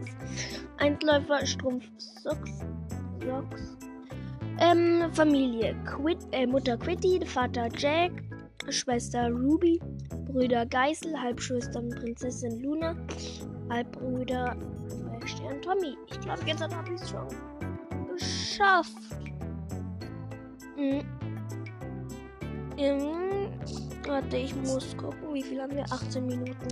Einzelläufer, 0.79 1.45
Strumpf, 1.45 1.85
Socks, 2.23 2.61
Socks. 3.27 3.77
Ähm, 4.61 5.13
Familie, 5.13 5.75
Quit, 5.85 6.19
äh, 6.33 6.47
Mutter 6.47 6.79
Quitty, 6.79 7.21
Vater 7.27 7.69
Jack, 7.77 8.13
Schwester 8.71 9.29
Ruby, 9.31 9.81
Brüder 10.33 10.65
Geißel, 10.65 11.21
Halbschwestern 11.21 11.91
Prinzessin 11.91 12.63
Luna, 12.63 12.97
Halbbrüder 13.69 14.57
Stern 15.27 15.61
Tommy. 15.61 15.97
Ich 16.11 16.21
glaube, 16.21 16.43
jetzt 16.47 16.63
habe 16.63 16.95
ich 16.95 17.01
es 17.01 17.11
schon 17.11 17.29
geschafft. 18.15 18.97
Hm. 20.77 21.03
Hm. 22.79 23.51
Warte, 24.07 24.37
ich 24.39 24.55
muss 24.57 24.97
gucken, 24.97 25.35
wie 25.35 25.43
viel 25.43 25.61
haben 25.61 25.77
wir? 25.77 25.85
18 25.93 26.27
Minuten. 26.27 26.69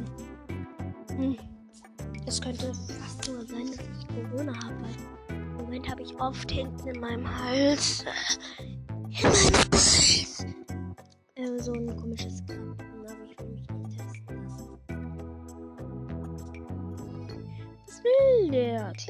Hm. 1.16 1.36
Es 2.26 2.40
könnte 2.40 2.72
fast 2.74 3.30
nur 3.30 3.44
sein, 3.46 3.66
dass 3.66 3.76
ich 3.76 4.08
Corona 4.08 4.54
habe. 4.54 4.74
Im 5.28 5.56
Moment 5.58 5.90
habe 5.90 6.02
ich 6.02 6.18
oft 6.18 6.50
hinten 6.50 6.88
in 6.88 7.00
meinem 7.00 7.44
Hals. 7.44 8.04
In 9.22 9.28
meinem 9.28 9.70
Hals 9.72 10.46
äh, 11.40 11.58
so 11.58 11.72
ein 11.72 11.96
komisches 11.96 12.42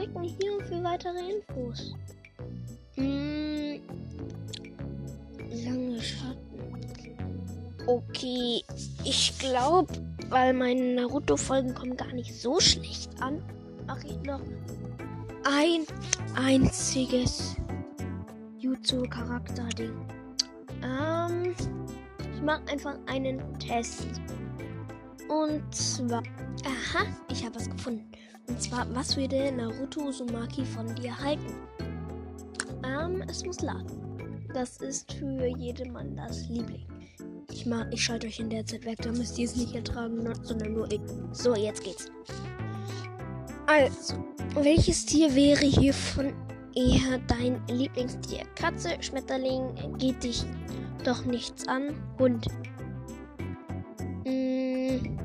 Klicken 0.00 0.22
hier 0.22 0.64
für 0.64 0.82
weitere 0.82 1.18
Infos. 1.30 1.94
Hm, 2.94 3.82
lange 5.62 6.00
Schatten. 6.00 6.40
Okay, 7.86 8.62
ich 9.04 9.38
glaube, 9.38 9.92
weil 10.30 10.54
meine 10.54 10.94
Naruto-Folgen 10.94 11.74
kommen 11.74 11.98
gar 11.98 12.12
nicht 12.14 12.34
so 12.34 12.58
schlecht 12.60 13.10
an, 13.20 13.42
mache 13.86 14.06
ich 14.06 14.18
noch 14.22 14.40
ein 15.44 15.84
einziges 16.34 17.56
Jutsu-Charakter-Ding. 18.58 19.92
Ähm. 20.82 21.54
Ich 22.34 22.40
mache 22.40 22.62
einfach 22.72 22.96
einen 23.04 23.58
Test. 23.58 24.06
Und 25.28 25.74
zwar. 25.74 26.22
Aha, 26.64 27.04
ich 27.30 27.44
habe 27.44 27.56
was 27.56 27.68
gefunden. 27.68 28.10
Und 28.50 28.60
zwar, 28.60 28.84
was 28.94 29.16
würde 29.16 29.52
Naruto 29.52 30.08
Uzumaki 30.08 30.64
von 30.64 30.92
dir 30.96 31.16
halten? 31.16 31.54
Ähm, 32.84 33.22
es 33.28 33.44
muss 33.44 33.60
laden. 33.60 33.86
Das 34.52 34.78
ist 34.78 35.12
für 35.12 35.46
jedermann 35.56 36.16
das 36.16 36.48
Liebling. 36.48 36.84
Ich, 37.52 37.64
mach, 37.64 37.86
ich 37.92 38.02
schalte 38.02 38.26
euch 38.26 38.40
in 38.40 38.50
der 38.50 38.66
Zeit 38.66 38.84
weg, 38.84 38.98
da 39.02 39.12
müsst 39.12 39.38
ihr 39.38 39.44
es 39.44 39.54
nicht 39.54 39.72
ertragen, 39.76 40.28
sondern 40.42 40.72
nur 40.72 40.90
ich. 40.90 41.00
So, 41.30 41.54
jetzt 41.54 41.84
geht's. 41.84 42.10
Also, 43.66 44.14
welches 44.54 45.06
Tier 45.06 45.32
wäre 45.32 45.64
hier 45.64 45.94
von 45.94 46.32
eher 46.74 47.18
dein 47.28 47.62
Lieblingstier? 47.68 48.42
Katze, 48.56 49.00
Schmetterling, 49.00 49.76
geht 49.98 50.24
dich 50.24 50.44
doch 51.04 51.24
nichts 51.24 51.68
an. 51.68 51.94
Hund. 52.18 52.48
Hm, 54.24 55.16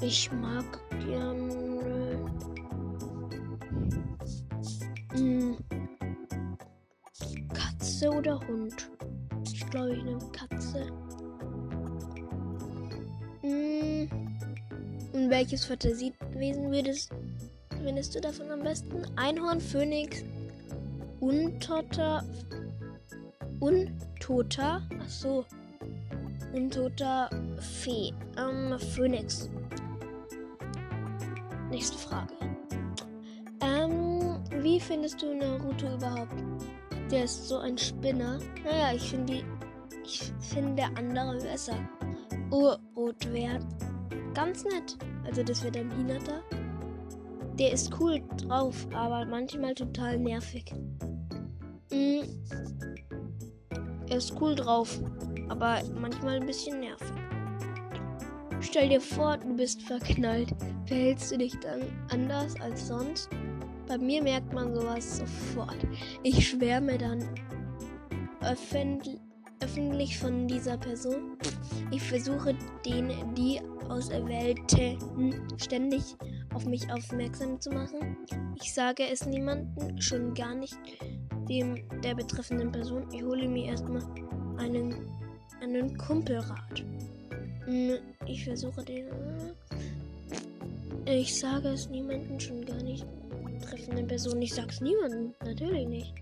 ich 0.00 0.32
mag 0.32 0.80
gerne. 1.06 2.30
Hm, 5.12 5.56
Katze 7.52 8.10
oder 8.10 8.40
Hund? 8.46 8.90
Ich 9.52 9.68
glaube, 9.70 9.94
ich 9.94 10.02
nehme 10.02 10.30
Katze. 10.32 10.86
Hm, 13.42 14.08
und 15.12 15.30
welches 15.30 15.64
Fantasiewesen 15.64 16.70
würdest, 16.70 17.10
findest 17.82 18.14
du 18.14 18.20
davon 18.20 18.50
am 18.50 18.62
besten? 18.62 19.02
Einhorn, 19.16 19.60
Phönix, 19.60 20.24
Untoter, 21.20 22.24
Untoter. 23.60 24.82
Ach 25.00 25.08
so. 25.08 25.44
Untoter 26.52 27.30
Fee. 27.58 28.12
Ähm, 28.36 28.78
Phoenix. 28.78 29.48
Nächste 31.72 31.96
Frage. 31.96 32.34
Ähm, 33.62 34.38
wie 34.62 34.78
findest 34.78 35.22
du 35.22 35.34
Naruto 35.34 35.94
überhaupt? 35.94 36.34
Der 37.10 37.24
ist 37.24 37.48
so 37.48 37.56
ein 37.56 37.78
Spinner. 37.78 38.38
Naja, 38.62 38.92
ich 38.94 39.08
finde 39.08 39.32
die. 39.32 39.44
Ich 40.04 40.30
finde 40.40 40.74
der 40.74 40.88
andere 40.98 41.38
besser. 41.38 41.76
Urrot 42.50 43.32
wäre 43.32 43.58
ganz 44.34 44.64
nett. 44.64 44.98
Also 45.24 45.42
das 45.42 45.64
wird 45.64 45.78
ein 45.78 45.90
Hinata. 45.92 46.42
Der 47.58 47.72
ist 47.72 47.90
cool 47.98 48.22
drauf, 48.36 48.86
aber 48.92 49.24
manchmal 49.24 49.74
total 49.74 50.18
nervig. 50.18 50.74
Mhm. 51.90 52.24
Er 54.10 54.18
ist 54.18 54.34
cool 54.38 54.54
drauf, 54.54 55.00
aber 55.48 55.80
manchmal 55.98 56.36
ein 56.36 56.46
bisschen 56.46 56.80
nervig. 56.80 57.21
Stell 58.62 58.88
dir 58.88 59.00
vor, 59.00 59.36
du 59.38 59.56
bist 59.56 59.82
verknallt. 59.82 60.54
Verhältst 60.86 61.32
du 61.32 61.38
dich 61.38 61.58
dann 61.60 61.82
anders 62.10 62.58
als 62.60 62.86
sonst? 62.88 63.28
Bei 63.88 63.98
mir 63.98 64.22
merkt 64.22 64.52
man 64.52 64.74
sowas 64.74 65.18
sofort. 65.18 65.76
Ich 66.22 66.48
schwärme 66.48 66.96
dann 66.96 67.22
öffentlich, 68.40 70.18
von 70.18 70.46
dieser 70.48 70.78
Person. 70.78 71.36
Ich 71.90 72.02
versuche 72.02 72.54
den, 72.86 73.10
die 73.34 73.60
Auserwählte 73.88 74.96
ständig 75.58 76.16
auf 76.54 76.64
mich 76.64 76.90
aufmerksam 76.90 77.60
zu 77.60 77.70
machen. 77.70 78.16
Ich 78.62 78.72
sage 78.72 79.04
es 79.10 79.26
niemandem, 79.26 80.00
schon 80.00 80.34
gar 80.34 80.54
nicht 80.54 80.78
dem 81.48 81.76
der 82.00 82.14
betreffenden 82.14 82.72
Person. 82.72 83.06
Ich 83.12 83.22
hole 83.22 83.48
mir 83.48 83.70
erstmal 83.70 84.02
einen, 84.58 85.08
einen 85.60 85.96
Kumpelrat. 85.98 86.84
Ich 88.26 88.44
versuche 88.44 88.84
den. 88.84 89.06
Äh, 91.06 91.18
ich 91.18 91.38
sage 91.38 91.68
es 91.68 91.88
niemandem, 91.88 92.38
schon 92.38 92.64
gar 92.64 92.82
nicht 92.82 93.06
betreffenden 93.72 94.06
Person. 94.06 94.42
Ich 94.42 94.54
sag's 94.54 94.80
niemandem, 94.80 95.32
natürlich 95.44 95.86
nicht. 95.86 96.14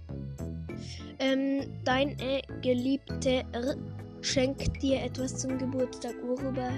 Ähm, 1.19 1.63
deine 1.85 2.43
Geliebte 2.63 3.45
R 3.53 3.77
schenkt 4.23 4.83
dir 4.83 5.03
etwas 5.03 5.37
zum 5.37 5.59
Geburtstag. 5.59 6.15
Worüber 6.23 6.71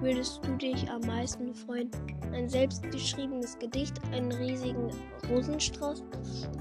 würdest 0.00 0.40
du 0.44 0.56
dich 0.56 0.88
am 0.90 1.00
meisten 1.02 1.54
freuen? 1.54 1.90
Ein 2.32 2.48
selbstgeschriebenes 2.48 3.58
Gedicht, 3.58 3.94
einen 4.12 4.32
riesigen 4.32 4.90
Rosenstrauß, 5.30 6.02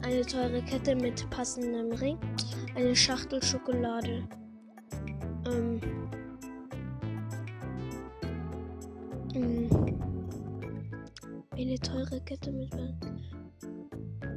eine 0.03 0.21
teure 0.21 0.61
Kette 0.61 0.95
mit 0.95 1.27
passendem 1.31 1.91
Ring, 1.93 2.17
eine 2.75 2.95
Schachtel 2.95 3.41
Schokolade. 3.41 4.27
Ähm, 5.47 5.81
Eine 9.35 9.69
teure 11.79 12.21
Kette 12.21 12.51
mit 12.51 12.71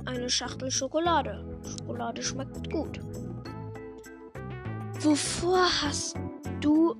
eine 0.07 0.31
Schachtel 0.31 0.71
Schokolade. 0.71 1.45
Schokolade 1.63 2.23
schmeckt 2.23 2.71
gut. 2.73 3.01
Wovor 5.01 5.67
hast 5.83 6.17
du 6.63 6.97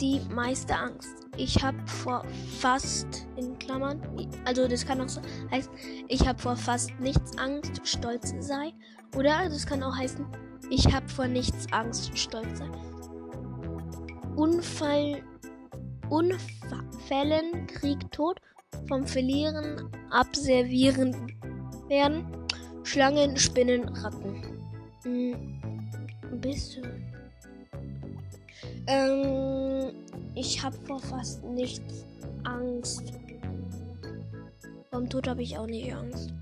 die 0.00 0.20
meiste 0.34 0.74
Angst? 0.76 1.28
Ich 1.36 1.62
habe 1.62 1.78
vor 1.86 2.24
fast 2.58 3.28
in 3.36 3.56
Klammern, 3.58 4.00
also 4.44 4.66
das 4.66 4.84
kann 4.84 5.00
auch 5.00 5.08
so 5.08 5.20
heißen, 5.52 5.72
ich 6.08 6.26
habe 6.26 6.38
vor 6.40 6.56
fast 6.56 6.90
nichts 6.98 7.38
Angst, 7.38 7.80
stolz 7.84 8.34
sei. 8.40 8.72
Oder 9.16 9.48
das 9.48 9.66
kann 9.66 9.84
auch 9.84 9.96
heißen, 9.96 10.26
ich 10.70 10.92
habe 10.92 11.08
vor 11.08 11.28
nichts 11.28 11.72
Angst, 11.72 12.16
stolz 12.18 12.58
sei. 12.58 12.68
Unfall 14.34 15.22
Unfällen, 16.14 17.66
Krieg, 17.66 17.98
Tod, 18.12 18.40
vom 18.86 19.04
Verlieren, 19.04 19.90
Abservieren 20.10 21.12
werden, 21.88 22.24
Schlangen, 22.84 23.36
Spinnen, 23.36 23.88
Ratten. 23.88 24.44
Hm, 25.02 25.60
bist 26.40 26.76
du? 26.76 26.82
Ähm, 28.86 29.92
ich 30.36 30.62
habe 30.62 30.76
vor 30.86 31.00
fast 31.00 31.42
nichts 31.42 32.06
Angst. 32.44 33.12
Vom 34.92 35.10
Tod 35.10 35.26
habe 35.26 35.42
ich 35.42 35.58
auch 35.58 35.66
nicht 35.66 35.92
Angst. 35.92 36.32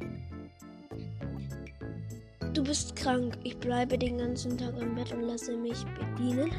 Du 2.52 2.62
bist 2.62 2.94
krank. 2.94 3.38
Ich 3.42 3.56
bleibe 3.56 3.96
den 3.96 4.18
ganzen 4.18 4.58
Tag 4.58 4.78
im 4.78 4.94
Bett 4.94 5.12
und 5.12 5.22
lasse 5.22 5.56
mich 5.56 5.82
bedienen. 5.98 6.50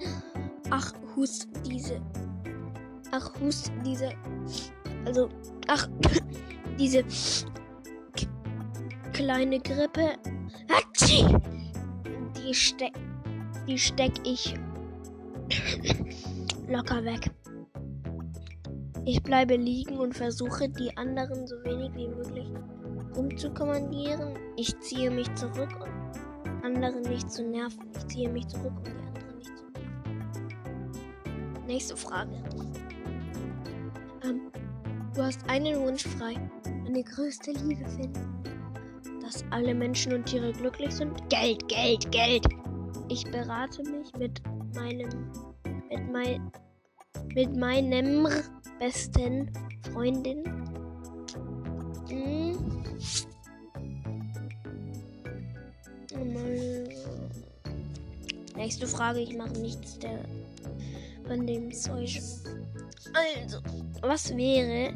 Ach, 0.70 0.94
hust 1.14 1.48
diese 1.66 2.00
Ach, 3.12 3.30
Hust, 3.40 3.72
diese. 3.84 4.10
Also, 5.04 5.28
ach, 5.68 5.88
diese 6.78 7.04
kleine 9.12 9.60
Grippe. 9.60 10.14
Die 12.36 12.54
steck, 12.54 12.92
die 13.66 13.78
steck 13.78 14.12
ich 14.24 14.54
locker 16.68 17.04
weg. 17.04 17.30
Ich 19.04 19.22
bleibe 19.22 19.56
liegen 19.56 19.98
und 19.98 20.14
versuche, 20.14 20.68
die 20.68 20.96
anderen 20.96 21.46
so 21.46 21.54
wenig 21.64 21.94
wie 21.94 22.08
möglich 22.08 22.48
umzukommandieren. 23.16 24.34
Ich 24.56 24.78
ziehe 24.80 25.10
mich 25.10 25.32
zurück, 25.34 25.70
um 25.80 26.64
andere 26.64 27.00
nicht 27.08 27.30
zu 27.30 27.44
nerven. 27.44 27.86
Ich 27.94 28.06
ziehe 28.08 28.28
mich 28.28 28.46
zurück, 28.48 28.72
um 28.76 28.84
die 28.84 28.90
anderen 28.90 29.36
nicht 29.38 29.56
zu 29.56 29.64
nerven. 29.72 31.66
Nächste 31.66 31.96
Frage. 31.96 32.32
Du 35.16 35.22
hast 35.22 35.48
einen 35.48 35.80
Wunsch 35.80 36.06
frei. 36.06 36.34
Eine 36.86 37.02
größte 37.02 37.52
Liebe 37.52 37.88
finden. 37.88 38.44
Dass 39.22 39.42
alle 39.50 39.74
Menschen 39.74 40.12
und 40.12 40.26
Tiere 40.26 40.52
glücklich 40.52 40.92
sind. 40.92 41.16
Geld, 41.30 41.66
Geld, 41.68 42.12
Geld. 42.12 42.44
Ich 43.08 43.24
berate 43.24 43.82
mich 43.84 44.12
mit 44.18 44.42
meinem, 44.74 45.32
mit 45.88 46.12
mein, 46.12 46.52
mit 47.34 47.56
meinem 47.56 48.28
besten 48.78 49.50
Freundin. 49.90 50.44
Hm. 52.10 52.84
Nächste 58.54 58.86
Frage, 58.86 59.20
ich 59.20 59.34
mache 59.34 59.58
nichts 59.60 59.98
der 59.98 60.18
von 61.26 61.46
dem 61.46 61.72
Zeug. 61.72 62.20
Also, 63.16 63.60
was 64.02 64.36
wäre, 64.36 64.92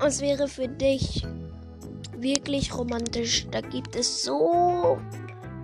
was 0.00 0.20
wäre 0.20 0.48
für 0.48 0.66
dich 0.66 1.24
wirklich 2.18 2.76
romantisch? 2.76 3.46
Da 3.50 3.60
gibt 3.60 3.94
es 3.94 4.24
so 4.24 4.98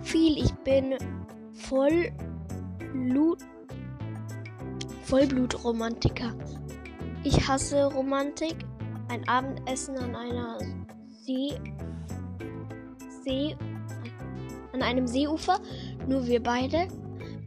viel. 0.01 0.37
Ich 0.37 0.53
bin 0.63 0.95
voll 1.53 2.11
Blut, 2.93 3.39
Vollblutromantiker. 5.03 6.33
Ich 7.25 7.47
hasse 7.47 7.85
Romantik. 7.85 8.55
Ein 9.09 9.27
Abendessen 9.27 9.97
an 9.97 10.15
einer 10.15 10.57
See, 11.25 11.51
See, 13.25 13.57
an 14.71 14.81
einem 14.81 15.05
Seeufer. 15.05 15.59
Nur 16.07 16.25
wir 16.27 16.41
beide. 16.41 16.87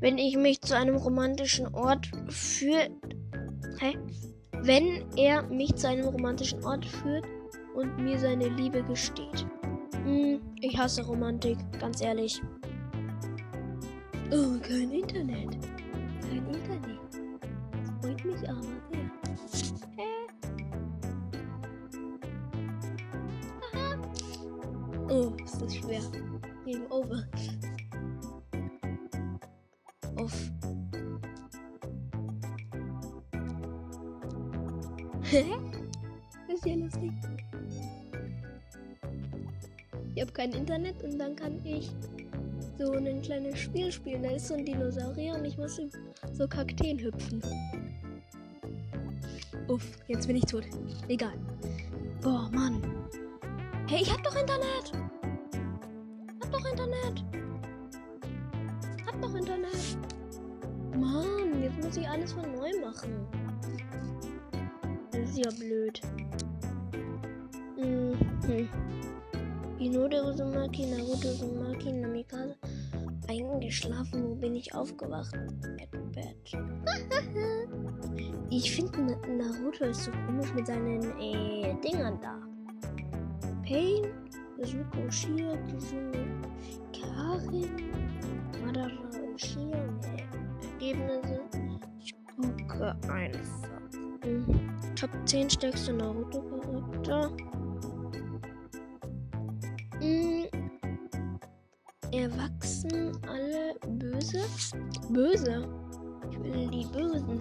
Wenn 0.01 0.19
ich 0.19 0.37
mich 0.37 0.61
zu 0.61 0.77
einem 0.77 0.97
romantischen 0.97 1.75
Ort 1.75 2.11
führe, 2.29 2.91
Hä? 3.79 3.97
Wenn 4.63 5.05
er 5.17 5.43
mich 5.43 5.75
zu 5.75 5.89
einem 5.89 6.07
romantischen 6.07 6.65
Ort 6.65 6.85
führt 6.87 7.27
und 7.75 7.99
mir 7.99 8.19
seine 8.19 8.49
Liebe 8.49 8.83
gesteht. 8.83 9.47
Hm, 10.05 10.41
ich 10.61 10.79
hasse 10.79 11.05
Romantik, 11.05 11.59
ganz 11.81 12.01
ehrlich. 12.01 12.41
Oh, 14.31 14.59
kein 14.63 14.91
Internet. 14.91 15.59
Kein 16.23 16.47
Internet. 16.47 17.01
Das 17.73 17.91
freut 18.01 18.25
mich 18.25 18.49
aber 18.49 18.63
sehr. 18.63 19.75
Hä? 19.97 20.09
Aha. 23.73 23.99
Oh, 25.11 25.33
ist 25.45 25.61
das 25.61 25.77
schwer. 25.77 26.01
Game 26.65 26.87
over. 26.91 27.25
Das 35.35 36.57
ist 36.57 36.67
ja 36.67 36.75
lustig. 36.77 37.11
Ich 40.15 40.23
habe 40.23 40.33
kein 40.33 40.53
Internet 40.53 41.03
und 41.03 41.19
dann 41.19 41.35
kann 41.35 41.61
ich 41.65 41.91
so 42.79 42.93
ein 42.93 43.21
kleines 43.23 43.59
Spiel 43.59 43.91
spielen. 43.91 44.23
Da 44.23 44.31
ist 44.31 44.47
so 44.47 44.55
ein 44.55 44.65
Dinosaurier 44.65 45.35
und 45.35 45.45
ich 45.45 45.59
muss 45.59 45.81
so 46.33 46.47
Kakteen 46.47 47.01
hüpfen. 47.01 47.43
Uff, 49.67 49.85
jetzt 50.07 50.29
bin 50.29 50.37
ich 50.37 50.45
tot. 50.45 50.65
Egal. 51.09 51.35
Boah, 52.21 52.49
Mann. 52.53 52.81
Hey, 53.89 54.03
ich 54.03 54.13
hab 54.13 54.23
doch 54.23 54.37
Internet. 54.37 54.93
Hab 56.41 56.53
doch 56.53 56.71
Internet. 56.71 57.25
Hab 59.05 59.21
doch 59.21 59.35
Internet. 59.35 59.99
Mann, 60.97 61.63
jetzt 61.63 61.83
muss 61.83 61.97
ich 61.97 62.09
alles 62.09 62.33
von 62.33 62.53
neu 62.53 62.71
machen 62.81 63.34
ja 65.45 65.51
blöd. 65.59 66.01
Mhm. 67.77 68.69
Hinode 69.79 70.23
Uzumaki, 70.25 70.87
Naruto 70.87 71.29
Uzumaki, 71.29 71.93
Namikaze. 71.93 72.57
Eingeschlafen, 73.29 74.25
wo 74.25 74.35
bin 74.35 74.55
ich 74.55 74.75
aufgewacht? 74.75 75.35
Bett, 76.13 76.57
ich 78.51 78.71
finde 78.75 79.17
Naruto 79.37 79.85
ist 79.85 80.05
so 80.05 80.11
komisch 80.27 80.53
mit 80.55 80.67
seinen 80.67 81.03
äh, 81.21 81.75
Dingern 81.83 82.19
da. 82.21 82.39
Pain, 83.67 84.07
Suko 84.63 85.11
Shia, 85.11 85.57
Kizumi, 85.67 86.27
Karin, 86.93 87.71
Madara 88.65 88.93
Ushia, 89.35 89.85
nee. 90.03 90.25
Ergebnisse. 90.73 91.41
Ich 92.01 92.15
gucke 92.37 92.95
einfach. 93.11 93.74
Top 95.05 95.29
10 95.29 95.51
stärkste 95.51 95.93
Naruto-Charakter. 95.93 97.31
Mhm. 100.01 100.47
Erwachsen 102.11 103.13
alle 103.29 103.75
böse? 103.99 104.41
Böse? 105.11 105.69
Ich 106.31 106.43
will 106.43 106.71
die 106.71 106.87
Bösen. 106.87 107.39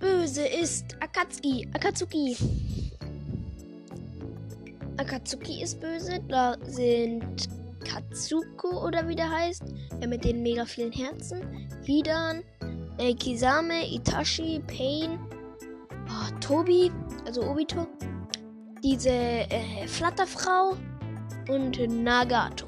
Böse 0.00 0.46
ist 0.46 0.96
Akatsuki. 1.02 1.68
Akatsuki. 1.74 2.34
Akatsuki 4.96 5.62
ist 5.62 5.78
böse. 5.82 6.18
Da 6.28 6.56
sind 6.64 7.50
Katsuko 7.84 8.86
oder 8.86 9.06
wie 9.06 9.16
der 9.16 9.30
heißt. 9.30 9.64
Der 10.00 10.08
mit 10.08 10.24
den 10.24 10.42
mega 10.42 10.64
vielen 10.64 10.92
Herzen. 10.92 11.68
Hidan. 11.84 12.42
Äh, 12.96 13.12
Kisame, 13.12 13.86
Itachi, 13.92 14.62
Pain. 14.66 15.18
Oh, 16.12 16.38
Tobi. 16.40 16.90
Also 17.26 17.42
Obito. 17.42 17.86
Diese 18.82 19.10
äh, 19.10 19.86
Flatterfrau. 19.86 20.76
Und 21.48 21.78
Nagato. 21.88 22.66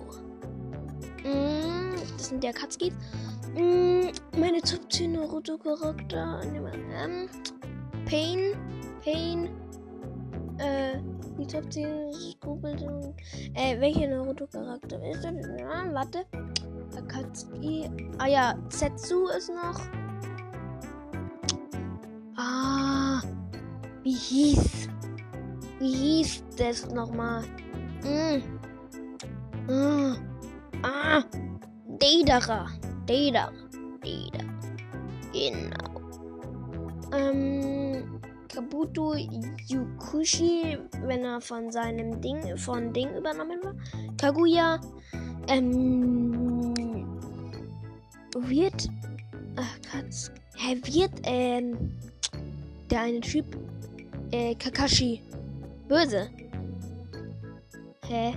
Mm, 1.23 1.95
das 2.17 2.29
sind 2.29 2.43
die 2.43 2.49
Akatsuki. 2.49 2.93
Mm, 3.55 4.11
meine 4.39 4.61
Top 4.63 4.91
10 4.93 5.13
Naruto-Charakter. 5.13 6.41
Ähm, 6.43 7.29
Pain. 8.07 8.57
Pain. 9.05 9.49
Äh, 10.59 10.99
die 11.39 11.47
Top 11.47 11.73
10 11.73 12.13
googelt. 12.41 12.83
Äh, 13.55 13.81
welcher 13.81 14.09
Naruto-Charakter 14.09 15.03
ist 15.11 15.25
das? 15.25 15.35
Ja, 15.59 15.93
warte. 15.93 16.25
Akatsuki. 16.97 17.91
Ah 18.19 18.27
ja, 18.27 18.55
Setsu 18.69 19.29
ist 19.29 19.51
noch. 19.51 19.81
Ah. 22.45 23.23
Wie 24.03 24.13
hieß. 24.13 24.89
Wie 25.79 25.95
hieß 25.95 26.45
das 26.59 26.91
nochmal? 26.91 27.45
Mm. 28.05 28.43
Mm. 29.73 30.17
Ah. 30.83 31.23
Deidara. 32.01 32.69
Deidara. 33.07 33.53
Deidara. 34.03 34.45
Genau. 35.33 35.91
Ähm. 37.13 38.21
Kabuto 38.55 39.15
Yukushi, 39.67 40.79
wenn 41.03 41.25
er 41.25 41.41
von 41.41 41.73
seinem 41.73 42.21
Ding, 42.21 42.57
von 42.57 42.93
Ding 42.93 43.13
übernommen 43.17 43.59
war. 43.65 43.75
Kaguya, 44.17 44.81
ähm, 45.49 46.73
wird, 48.37 48.89
ach, 49.57 49.81
Katz, 49.91 50.31
hä, 50.57 50.77
wird, 50.85 51.11
ähm, 51.25 51.91
der 52.91 53.01
eine 53.01 53.21
Typ, 53.21 53.57
äh, 54.31 54.55
Kakashi, 54.55 55.23
böse. 55.89 56.29
Hä? 58.07 58.35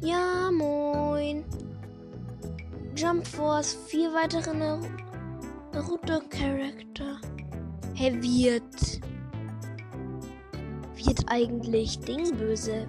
Ja, 0.00 0.50
moin. 0.50 1.44
Jump 2.96 3.26
Force, 3.26 3.76
vier 3.88 4.12
weitere 4.12 4.54
Naruto-Charakter. 5.72 7.20
Hä, 7.94 8.12
wird. 8.20 9.00
Wird 10.96 11.24
eigentlich 11.28 11.98
Ding 12.00 12.36
böse? 12.36 12.86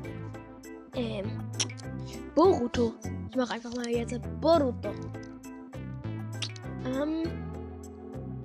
Ähm. 0.95 1.31
Boruto. 2.35 2.93
Ich 3.29 3.35
mach 3.35 3.49
einfach 3.49 3.73
mal 3.75 3.89
jetzt 3.89 4.19
Boruto. 4.39 4.91
Ähm. 6.85 7.23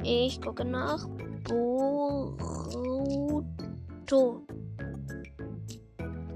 Ich 0.02 0.40
gucke 0.40 0.64
nach. 0.64 1.06
Boruto. 1.44 2.36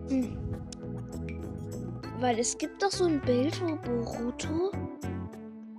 Hm. 0.09 0.37
Weil 2.20 2.38
es 2.38 2.57
gibt 2.57 2.83
doch 2.83 2.90
so 2.90 3.05
ein 3.05 3.20
Bild, 3.22 3.61
wo 3.62 3.77
Boruto 3.77 4.70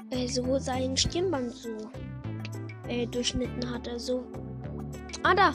äh, 0.09 0.27
so 0.27 0.57
sein 0.57 0.95
Stirnband 0.97 1.51
so 1.51 1.69
äh, 2.87 3.05
durchschnitten 3.07 3.69
hat. 3.71 3.87
Also. 3.87 4.25
Ah, 5.23 5.35
da! 5.35 5.53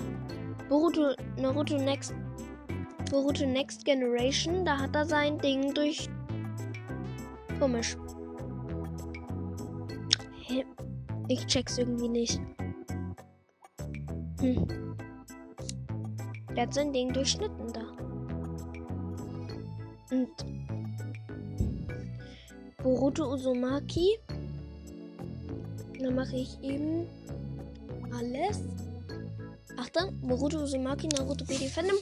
Boruto, 0.69 1.15
Naruto 1.37 1.77
Next. 1.77 2.15
Boruto 3.11 3.45
Next 3.45 3.85
Generation, 3.85 4.65
da 4.65 4.79
hat 4.79 4.95
er 4.95 5.05
sein 5.05 5.39
Ding 5.39 5.75
durch. 5.75 6.09
Komisch. 7.59 7.97
Ich 11.31 11.47
check's 11.47 11.79
irgendwie 11.79 12.09
nicht. 12.09 12.41
Hm. 14.41 14.67
Der 16.57 16.65
hat 16.65 16.75
sein 16.75 16.93
Ding 16.93 17.13
durchschnitten 17.13 17.73
da. 17.73 17.83
Und 20.11 20.29
Boruto 22.83 23.33
Uzumaki. 23.33 24.19
Dann 26.01 26.17
mache 26.17 26.35
ich 26.35 26.61
eben 26.65 27.07
alles. 28.13 28.65
Achtung, 29.77 30.21
Boruto 30.23 30.65
Uzumaki, 30.65 31.07
Naruto 31.17 31.45
BD 31.45 31.69
Fandom. 31.69 31.99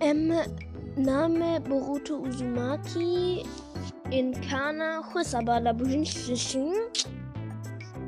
Ähm, 0.00 0.34
Name 0.96 1.62
Boruto 1.62 2.18
Uzumaki 2.18 3.42
in 4.10 4.32
Kana 4.40 5.02
Husabala 5.12 5.72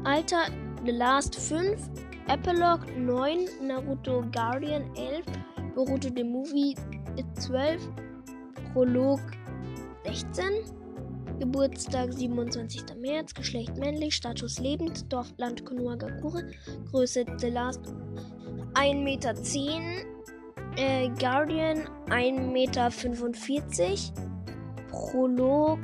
Alter 0.04 0.46
The 0.84 0.92
Last 0.92 1.34
5 1.34 1.90
Epilogue 2.28 2.87
9 2.96 3.48
Naruto 3.62 4.30
Guardian 4.32 4.90
11 4.96 5.24
Boruto 5.74 6.14
The 6.14 6.22
Movie 6.22 6.76
12 7.40 7.80
Prolog 8.72 9.20
16 10.04 10.64
Geburtstag 11.38 12.12
27. 12.12 12.96
März, 13.00 13.32
Geschlecht 13.32 13.76
männlich, 13.76 14.16
Status 14.16 14.58
lebend, 14.58 15.12
Dorf, 15.12 15.32
Land 15.37 15.64
Konohagakure, 15.64 16.50
Größe 16.90 17.24
The 17.38 17.50
Last 17.50 17.80
1,10 18.74 19.04
Meter, 19.04 19.34
äh, 20.76 21.08
Guardian 21.20 21.84
1,45 22.08 22.52
Meter, 22.52 22.90
Prolog 24.90 25.79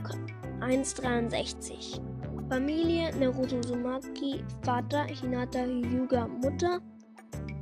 1,63. 0.60 2.00
Familie 2.48 3.10
Naruto 3.18 3.56
Uzumaki, 3.58 4.44
Vater 4.62 5.04
Hinata 5.04 5.64
Hyuga, 5.64 6.28
Mutter 6.28 6.80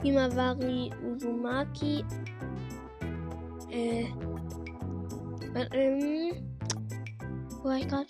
Himawari 0.03 0.91
Uzumaki, 1.07 2.05
äh, 3.73 4.07
ähm, 5.73 6.33
wo 7.63 7.65
war 7.65 7.79
ich 7.79 7.89
gerade? 7.89 8.07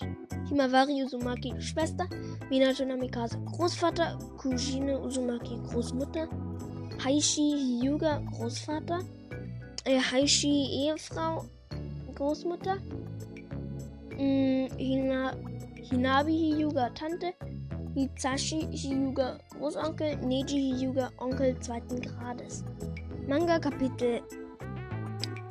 Himawari 0.48 1.04
Uzumaki, 1.04 1.54
Schwester. 1.60 2.06
Minato 2.50 2.84
Namikaze, 2.84 3.38
Großvater. 3.44 4.18
Kujine 4.38 4.98
Uzumaki, 4.98 5.58
Großmutter. 5.70 6.28
Haishi 7.04 7.80
Hyuga, 7.80 8.20
Großvater. 8.32 9.00
Äh, 9.84 10.00
Haishi, 10.00 10.86
Ehefrau, 10.86 11.44
Großmutter. 12.16 12.78
Mm, 14.18 14.78
Hina, 14.78 15.36
Hinabi 15.76 16.54
Hyuga, 16.56 16.90
Tante. 16.94 17.34
Hitsashi 17.94 18.68
Hyuga, 18.70 19.38
Großonkel. 19.58 20.16
Neji 20.22 20.74
Hyuga, 20.78 21.10
Onkel 21.18 21.58
zweiten 21.60 22.00
Grades. 22.00 22.64
Manga 23.28 23.58
Kapitel 23.58 24.20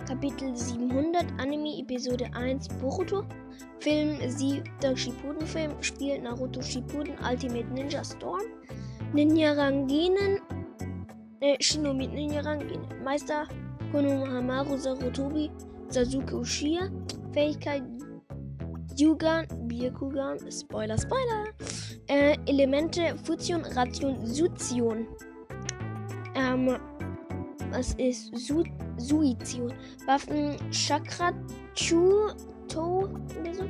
Kapitel 0.08 0.56
700 0.56 1.26
Anime 1.40 1.80
Episode 1.80 2.30
1 2.34 2.68
Boruto 2.82 3.26
Film 3.80 4.18
siebter 4.30 4.96
Shippuden-Film 4.96 5.72
spielt 5.82 6.24
Naruto 6.24 6.62
Shippuden 6.62 7.16
Ultimate 7.24 7.66
Ninja 7.74 8.04
Storm. 8.04 8.42
Ninja 9.14 9.54
Ranginen. 9.54 10.40
Äh, 11.40 11.56
Shinobi 11.60 12.08
Ninja 12.08 12.42
Ranginen. 12.42 12.86
Meister 13.04 13.48
Konohamaru 13.92 14.78
Sarutobi 14.78 15.50
Sasuke 15.88 16.36
Uchiha. 16.36 16.90
Fähigkeit 17.34 17.84
Yugan, 18.98 19.48
Byakugan, 19.68 20.38
Spoiler, 20.52 20.98
Spoiler. 20.98 21.54
Äh, 22.08 22.38
Elemente 22.46 23.16
Fusion, 23.24 23.64
Ration, 23.76 24.26
Sution. 24.26 25.08
Ähm, 26.36 26.78
was 27.72 27.94
ist 27.94 28.36
Su 28.36 28.64
Suizid? 28.98 29.74
Waffen 30.06 30.58
Chakra 30.72 31.34
Chu 31.74 32.30
To 32.68 33.10
oder 33.40 33.54
so? 33.54 33.64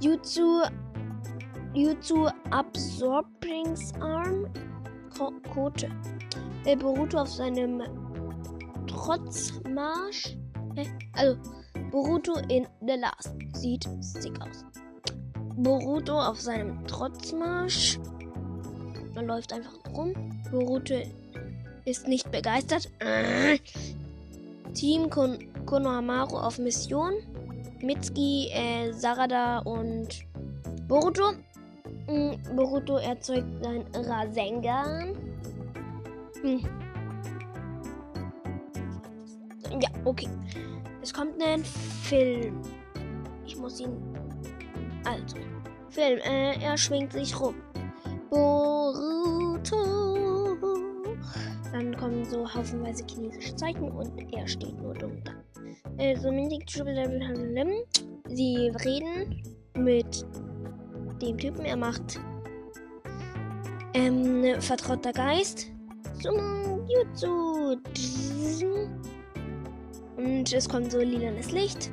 Jutsu 0.00 0.62
Jutsu 1.74 2.28
Absorbingsarm 2.50 4.46
Ko 5.16 5.32
Kote. 5.52 5.90
Äh, 6.64 6.76
Boruto 6.76 7.18
auf 7.18 7.28
seinem 7.28 7.82
Trotzmarsch. 8.86 10.36
Äh, 10.76 10.86
also 11.14 11.36
Boruto 11.96 12.34
in 12.50 12.68
The 12.82 12.96
Last. 13.00 13.34
Sieht 13.54 13.88
sick 14.00 14.38
aus. 14.42 14.66
Boruto 15.56 16.20
auf 16.20 16.38
seinem 16.38 16.86
Trotzmarsch. 16.86 17.98
Er 19.14 19.22
läuft 19.22 19.54
einfach 19.54 19.72
rum. 19.94 20.12
Boruto 20.50 20.92
ist 21.86 22.06
nicht 22.06 22.30
begeistert. 22.30 22.90
Team 24.74 25.08
Kon 25.08 25.38
Konohamaru 25.64 26.36
auf 26.36 26.58
Mission. 26.58 27.14
Mitsuki, 27.80 28.50
äh, 28.52 28.92
Sarada 28.92 29.60
und 29.60 30.22
Boruto. 30.88 31.32
Mhm, 32.08 32.36
Boruto 32.54 32.98
erzeugt 32.98 33.64
sein 33.64 33.86
Rasengan. 33.94 35.16
Hm. 36.42 36.60
Ja, 39.80 39.88
okay. 40.04 40.28
Es 41.06 41.14
kommt 41.14 41.40
ein 41.40 41.64
Film. 42.02 42.60
Ich 43.46 43.56
muss 43.56 43.78
ihn. 43.78 43.96
Also. 45.04 45.36
Film. 45.88 46.18
Äh, 46.18 46.60
er 46.60 46.76
schwingt 46.76 47.12
sich 47.12 47.38
rum. 47.38 47.54
Boruto. 48.28 49.76
Dann 51.72 51.96
kommen 51.96 52.24
so 52.24 52.52
haufenweise 52.52 53.04
chinesische 53.08 53.54
Zeichen 53.54 53.88
und 53.92 54.34
er 54.34 54.48
steht 54.48 54.76
nur 54.82 54.94
dumm 54.94 55.22
da. 55.22 55.30
Also, 55.96 56.32
Sie 58.28 58.72
reden 58.84 59.42
mit 59.76 60.26
dem 61.22 61.38
Typen. 61.38 61.66
Er 61.66 61.76
macht 61.76 62.18
ähm, 63.94 64.60
vertrauter 64.60 65.12
Geist. 65.12 65.70
Summon 66.20 66.84
Jutsu. 66.88 67.76
Und 70.16 70.52
es 70.52 70.68
kommt 70.68 70.90
so 70.92 70.98
lilanes 70.98 71.52
Licht. 71.52 71.90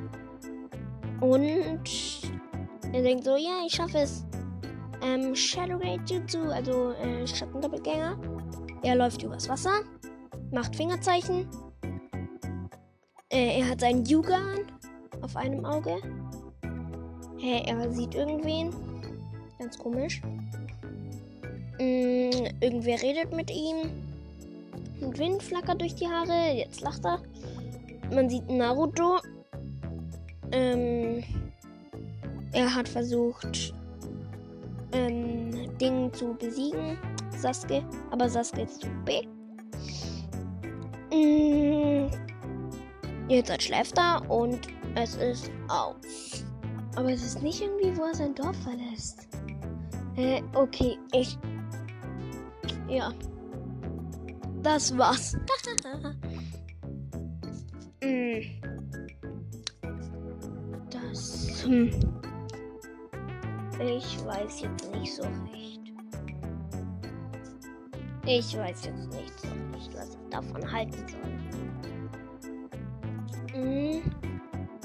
Und 1.20 2.22
er 2.92 3.02
denkt 3.02 3.24
so, 3.24 3.36
ja, 3.36 3.64
ich 3.66 3.74
schaffe 3.74 3.98
es. 3.98 4.24
Ähm, 5.02 5.34
Shadow 5.34 5.76
Raid 5.76 6.08
Jutsu, 6.08 6.38
also 6.50 6.92
äh, 6.92 7.26
Schattendoppelgänger. 7.26 8.16
Er 8.82 8.96
läuft 8.96 9.22
übers 9.22 9.48
Wasser, 9.48 9.80
macht 10.50 10.76
Fingerzeichen. 10.76 11.46
Äh, 13.30 13.60
er 13.60 13.70
hat 13.70 13.80
seinen 13.80 14.04
Yuga 14.06 14.38
auf 15.20 15.36
einem 15.36 15.64
Auge. 15.64 15.96
Hä, 17.38 17.62
er 17.66 17.92
sieht 17.92 18.14
irgendwen. 18.14 18.70
Ganz 19.58 19.78
komisch. 19.78 20.22
Mm, 21.78 22.46
irgendwer 22.60 23.02
redet 23.02 23.32
mit 23.32 23.50
ihm. 23.50 23.90
Und 25.00 25.18
Wind 25.18 25.42
flackert 25.42 25.80
durch 25.80 25.94
die 25.96 26.06
Haare. 26.06 26.54
Jetzt 26.56 26.80
lacht 26.80 27.04
er. 27.04 27.20
Man 28.14 28.30
sieht 28.30 28.48
Naruto. 28.48 29.18
Ähm, 30.52 31.24
er 32.52 32.72
hat 32.72 32.88
versucht, 32.88 33.74
ähm, 34.92 35.76
Ding 35.78 36.12
zu 36.12 36.34
besiegen. 36.34 36.96
Sasuke. 37.36 37.82
Aber 38.12 38.28
Sasuke 38.28 38.62
ist 38.62 38.80
zu 38.82 38.88
B. 39.04 39.22
Mm, 41.12 42.08
jetzt 43.28 43.62
schläft 43.62 43.98
er 43.98 44.30
und 44.30 44.60
es 44.94 45.16
ist 45.16 45.50
aus. 45.68 46.44
Aber 46.94 47.10
es 47.10 47.24
ist 47.24 47.42
nicht 47.42 47.60
irgendwie, 47.60 47.96
wo 47.96 48.04
er 48.04 48.14
sein 48.14 48.34
Dorf 48.36 48.56
verlässt. 48.62 49.26
Äh, 50.16 50.40
okay, 50.54 50.96
ich. 51.12 51.36
Ja. 52.88 53.12
Das 54.62 54.96
war's. 54.96 55.36
Das. 60.90 61.64
Hm. 61.64 61.90
Ich 63.80 64.24
weiß 64.24 64.60
jetzt 64.60 64.92
nicht 64.94 65.14
so 65.14 65.22
recht. 65.22 65.80
Ich 68.26 68.56
weiß 68.56 68.86
jetzt 68.86 69.08
nicht 69.08 69.40
so 69.40 69.48
recht, 69.72 69.94
was 69.94 70.10
ich 70.10 70.28
davon 70.30 70.70
halten 70.70 71.04
soll. 71.08 71.20
Hm. 73.52 74.02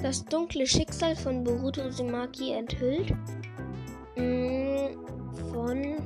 Das 0.01 0.23
dunkle 0.25 0.65
Schicksal 0.65 1.15
von 1.15 1.43
Boruto 1.43 1.85
Uzumaki 1.87 2.53
enthüllt. 2.53 3.13
Hm. 4.15 4.97
Von 5.51 5.97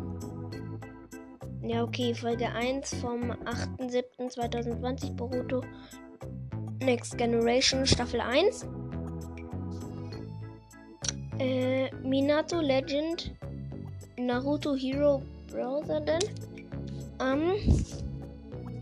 ja, 1.66 1.82
okay, 1.82 2.14
Folge 2.14 2.50
1 2.52 2.96
vom 2.96 3.32
8.7.2020 3.32 5.16
Boruto 5.16 5.64
Next 6.84 7.18
Generation 7.18 7.86
Staffel 7.86 8.20
1. 8.20 8.66
Äh, 11.40 11.90
Minato 12.04 12.60
Legend 12.60 13.34
Naruto 14.18 14.76
Hero 14.76 15.24
Browser 15.50 16.02
denn. 16.02 16.20
Ähm, 17.22 17.54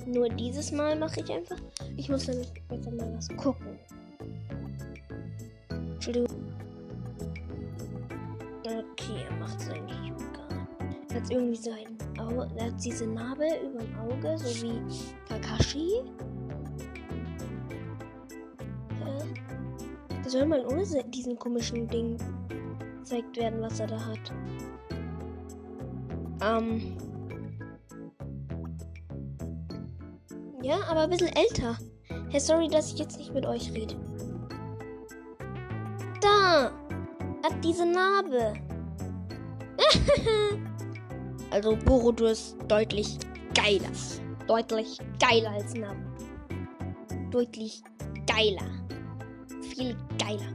nur 0.08 0.30
dieses 0.30 0.72
Mal 0.72 0.98
mache 0.98 1.22
ich 1.22 1.32
einfach. 1.32 1.58
Ich 1.96 2.10
muss 2.10 2.26
dann 2.26 2.38
einfach 2.70 2.92
mal 2.92 3.14
was 3.16 3.30
gucken. 3.38 3.78
Entschuldigung. 5.70 6.28
Okay, 8.64 9.26
er 9.30 9.38
macht 9.38 9.60
eigentlich 9.70 10.12
gar. 10.34 10.68
Er 11.10 11.22
hat 11.22 11.30
irgendwie 11.30 11.56
sein 11.56 11.98
Auge. 12.20 12.48
Er 12.58 12.66
hat 12.66 12.84
diese 12.84 13.06
Narbe 13.06 13.46
über 13.64 13.84
dem 13.84 14.00
Auge, 14.00 14.38
so 14.38 14.64
wie 14.64 14.82
Kakashi. 15.28 16.02
Soll 20.32 20.46
mal 20.46 20.66
ohne 20.66 20.86
diesen 21.10 21.38
komischen 21.38 21.88
Ding 21.88 22.18
gezeigt 23.00 23.36
werden, 23.38 23.62
was 23.62 23.80
er 23.80 23.88
da 23.88 24.00
hat. 24.06 24.34
Ähm. 26.42 26.98
Ja, 30.62 30.78
aber 30.88 31.02
ein 31.02 31.10
bisschen 31.10 31.36
älter. 31.36 31.78
Hey, 32.30 32.40
sorry, 32.40 32.68
dass 32.68 32.94
ich 32.94 33.00
jetzt 33.00 33.18
nicht 33.18 33.34
mit 33.34 33.46
euch 33.46 33.74
rede. 33.74 33.96
Da! 36.22 36.72
Hat 37.44 37.64
diese 37.64 37.86
Narbe. 37.86 38.54
also 41.50 41.76
Boruto 41.76 42.28
ist 42.28 42.56
deutlich 42.68 43.18
geiler. 43.54 43.90
Deutlich 44.48 45.00
geiler 45.20 45.52
als 45.52 45.74
Nabu. 45.74 46.00
Deutlich 47.32 47.82
geiler. 48.28 48.81
Viel 49.82 49.98
geiler. 50.20 50.54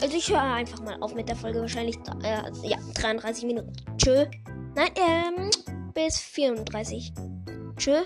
Also 0.00 0.16
ich 0.16 0.30
höre 0.30 0.40
einfach 0.40 0.80
mal 0.80 0.96
auf 1.00 1.12
mit 1.12 1.28
der 1.28 1.34
Folge. 1.34 1.60
Wahrscheinlich 1.60 1.96
äh, 2.22 2.42
ja, 2.62 2.78
33 2.94 3.44
Minuten. 3.44 3.72
Tschö. 3.96 4.24
Nein, 4.76 4.90
ähm, 4.96 5.50
bis 5.94 6.18
34. 6.18 7.12
Tschö. 7.76 8.04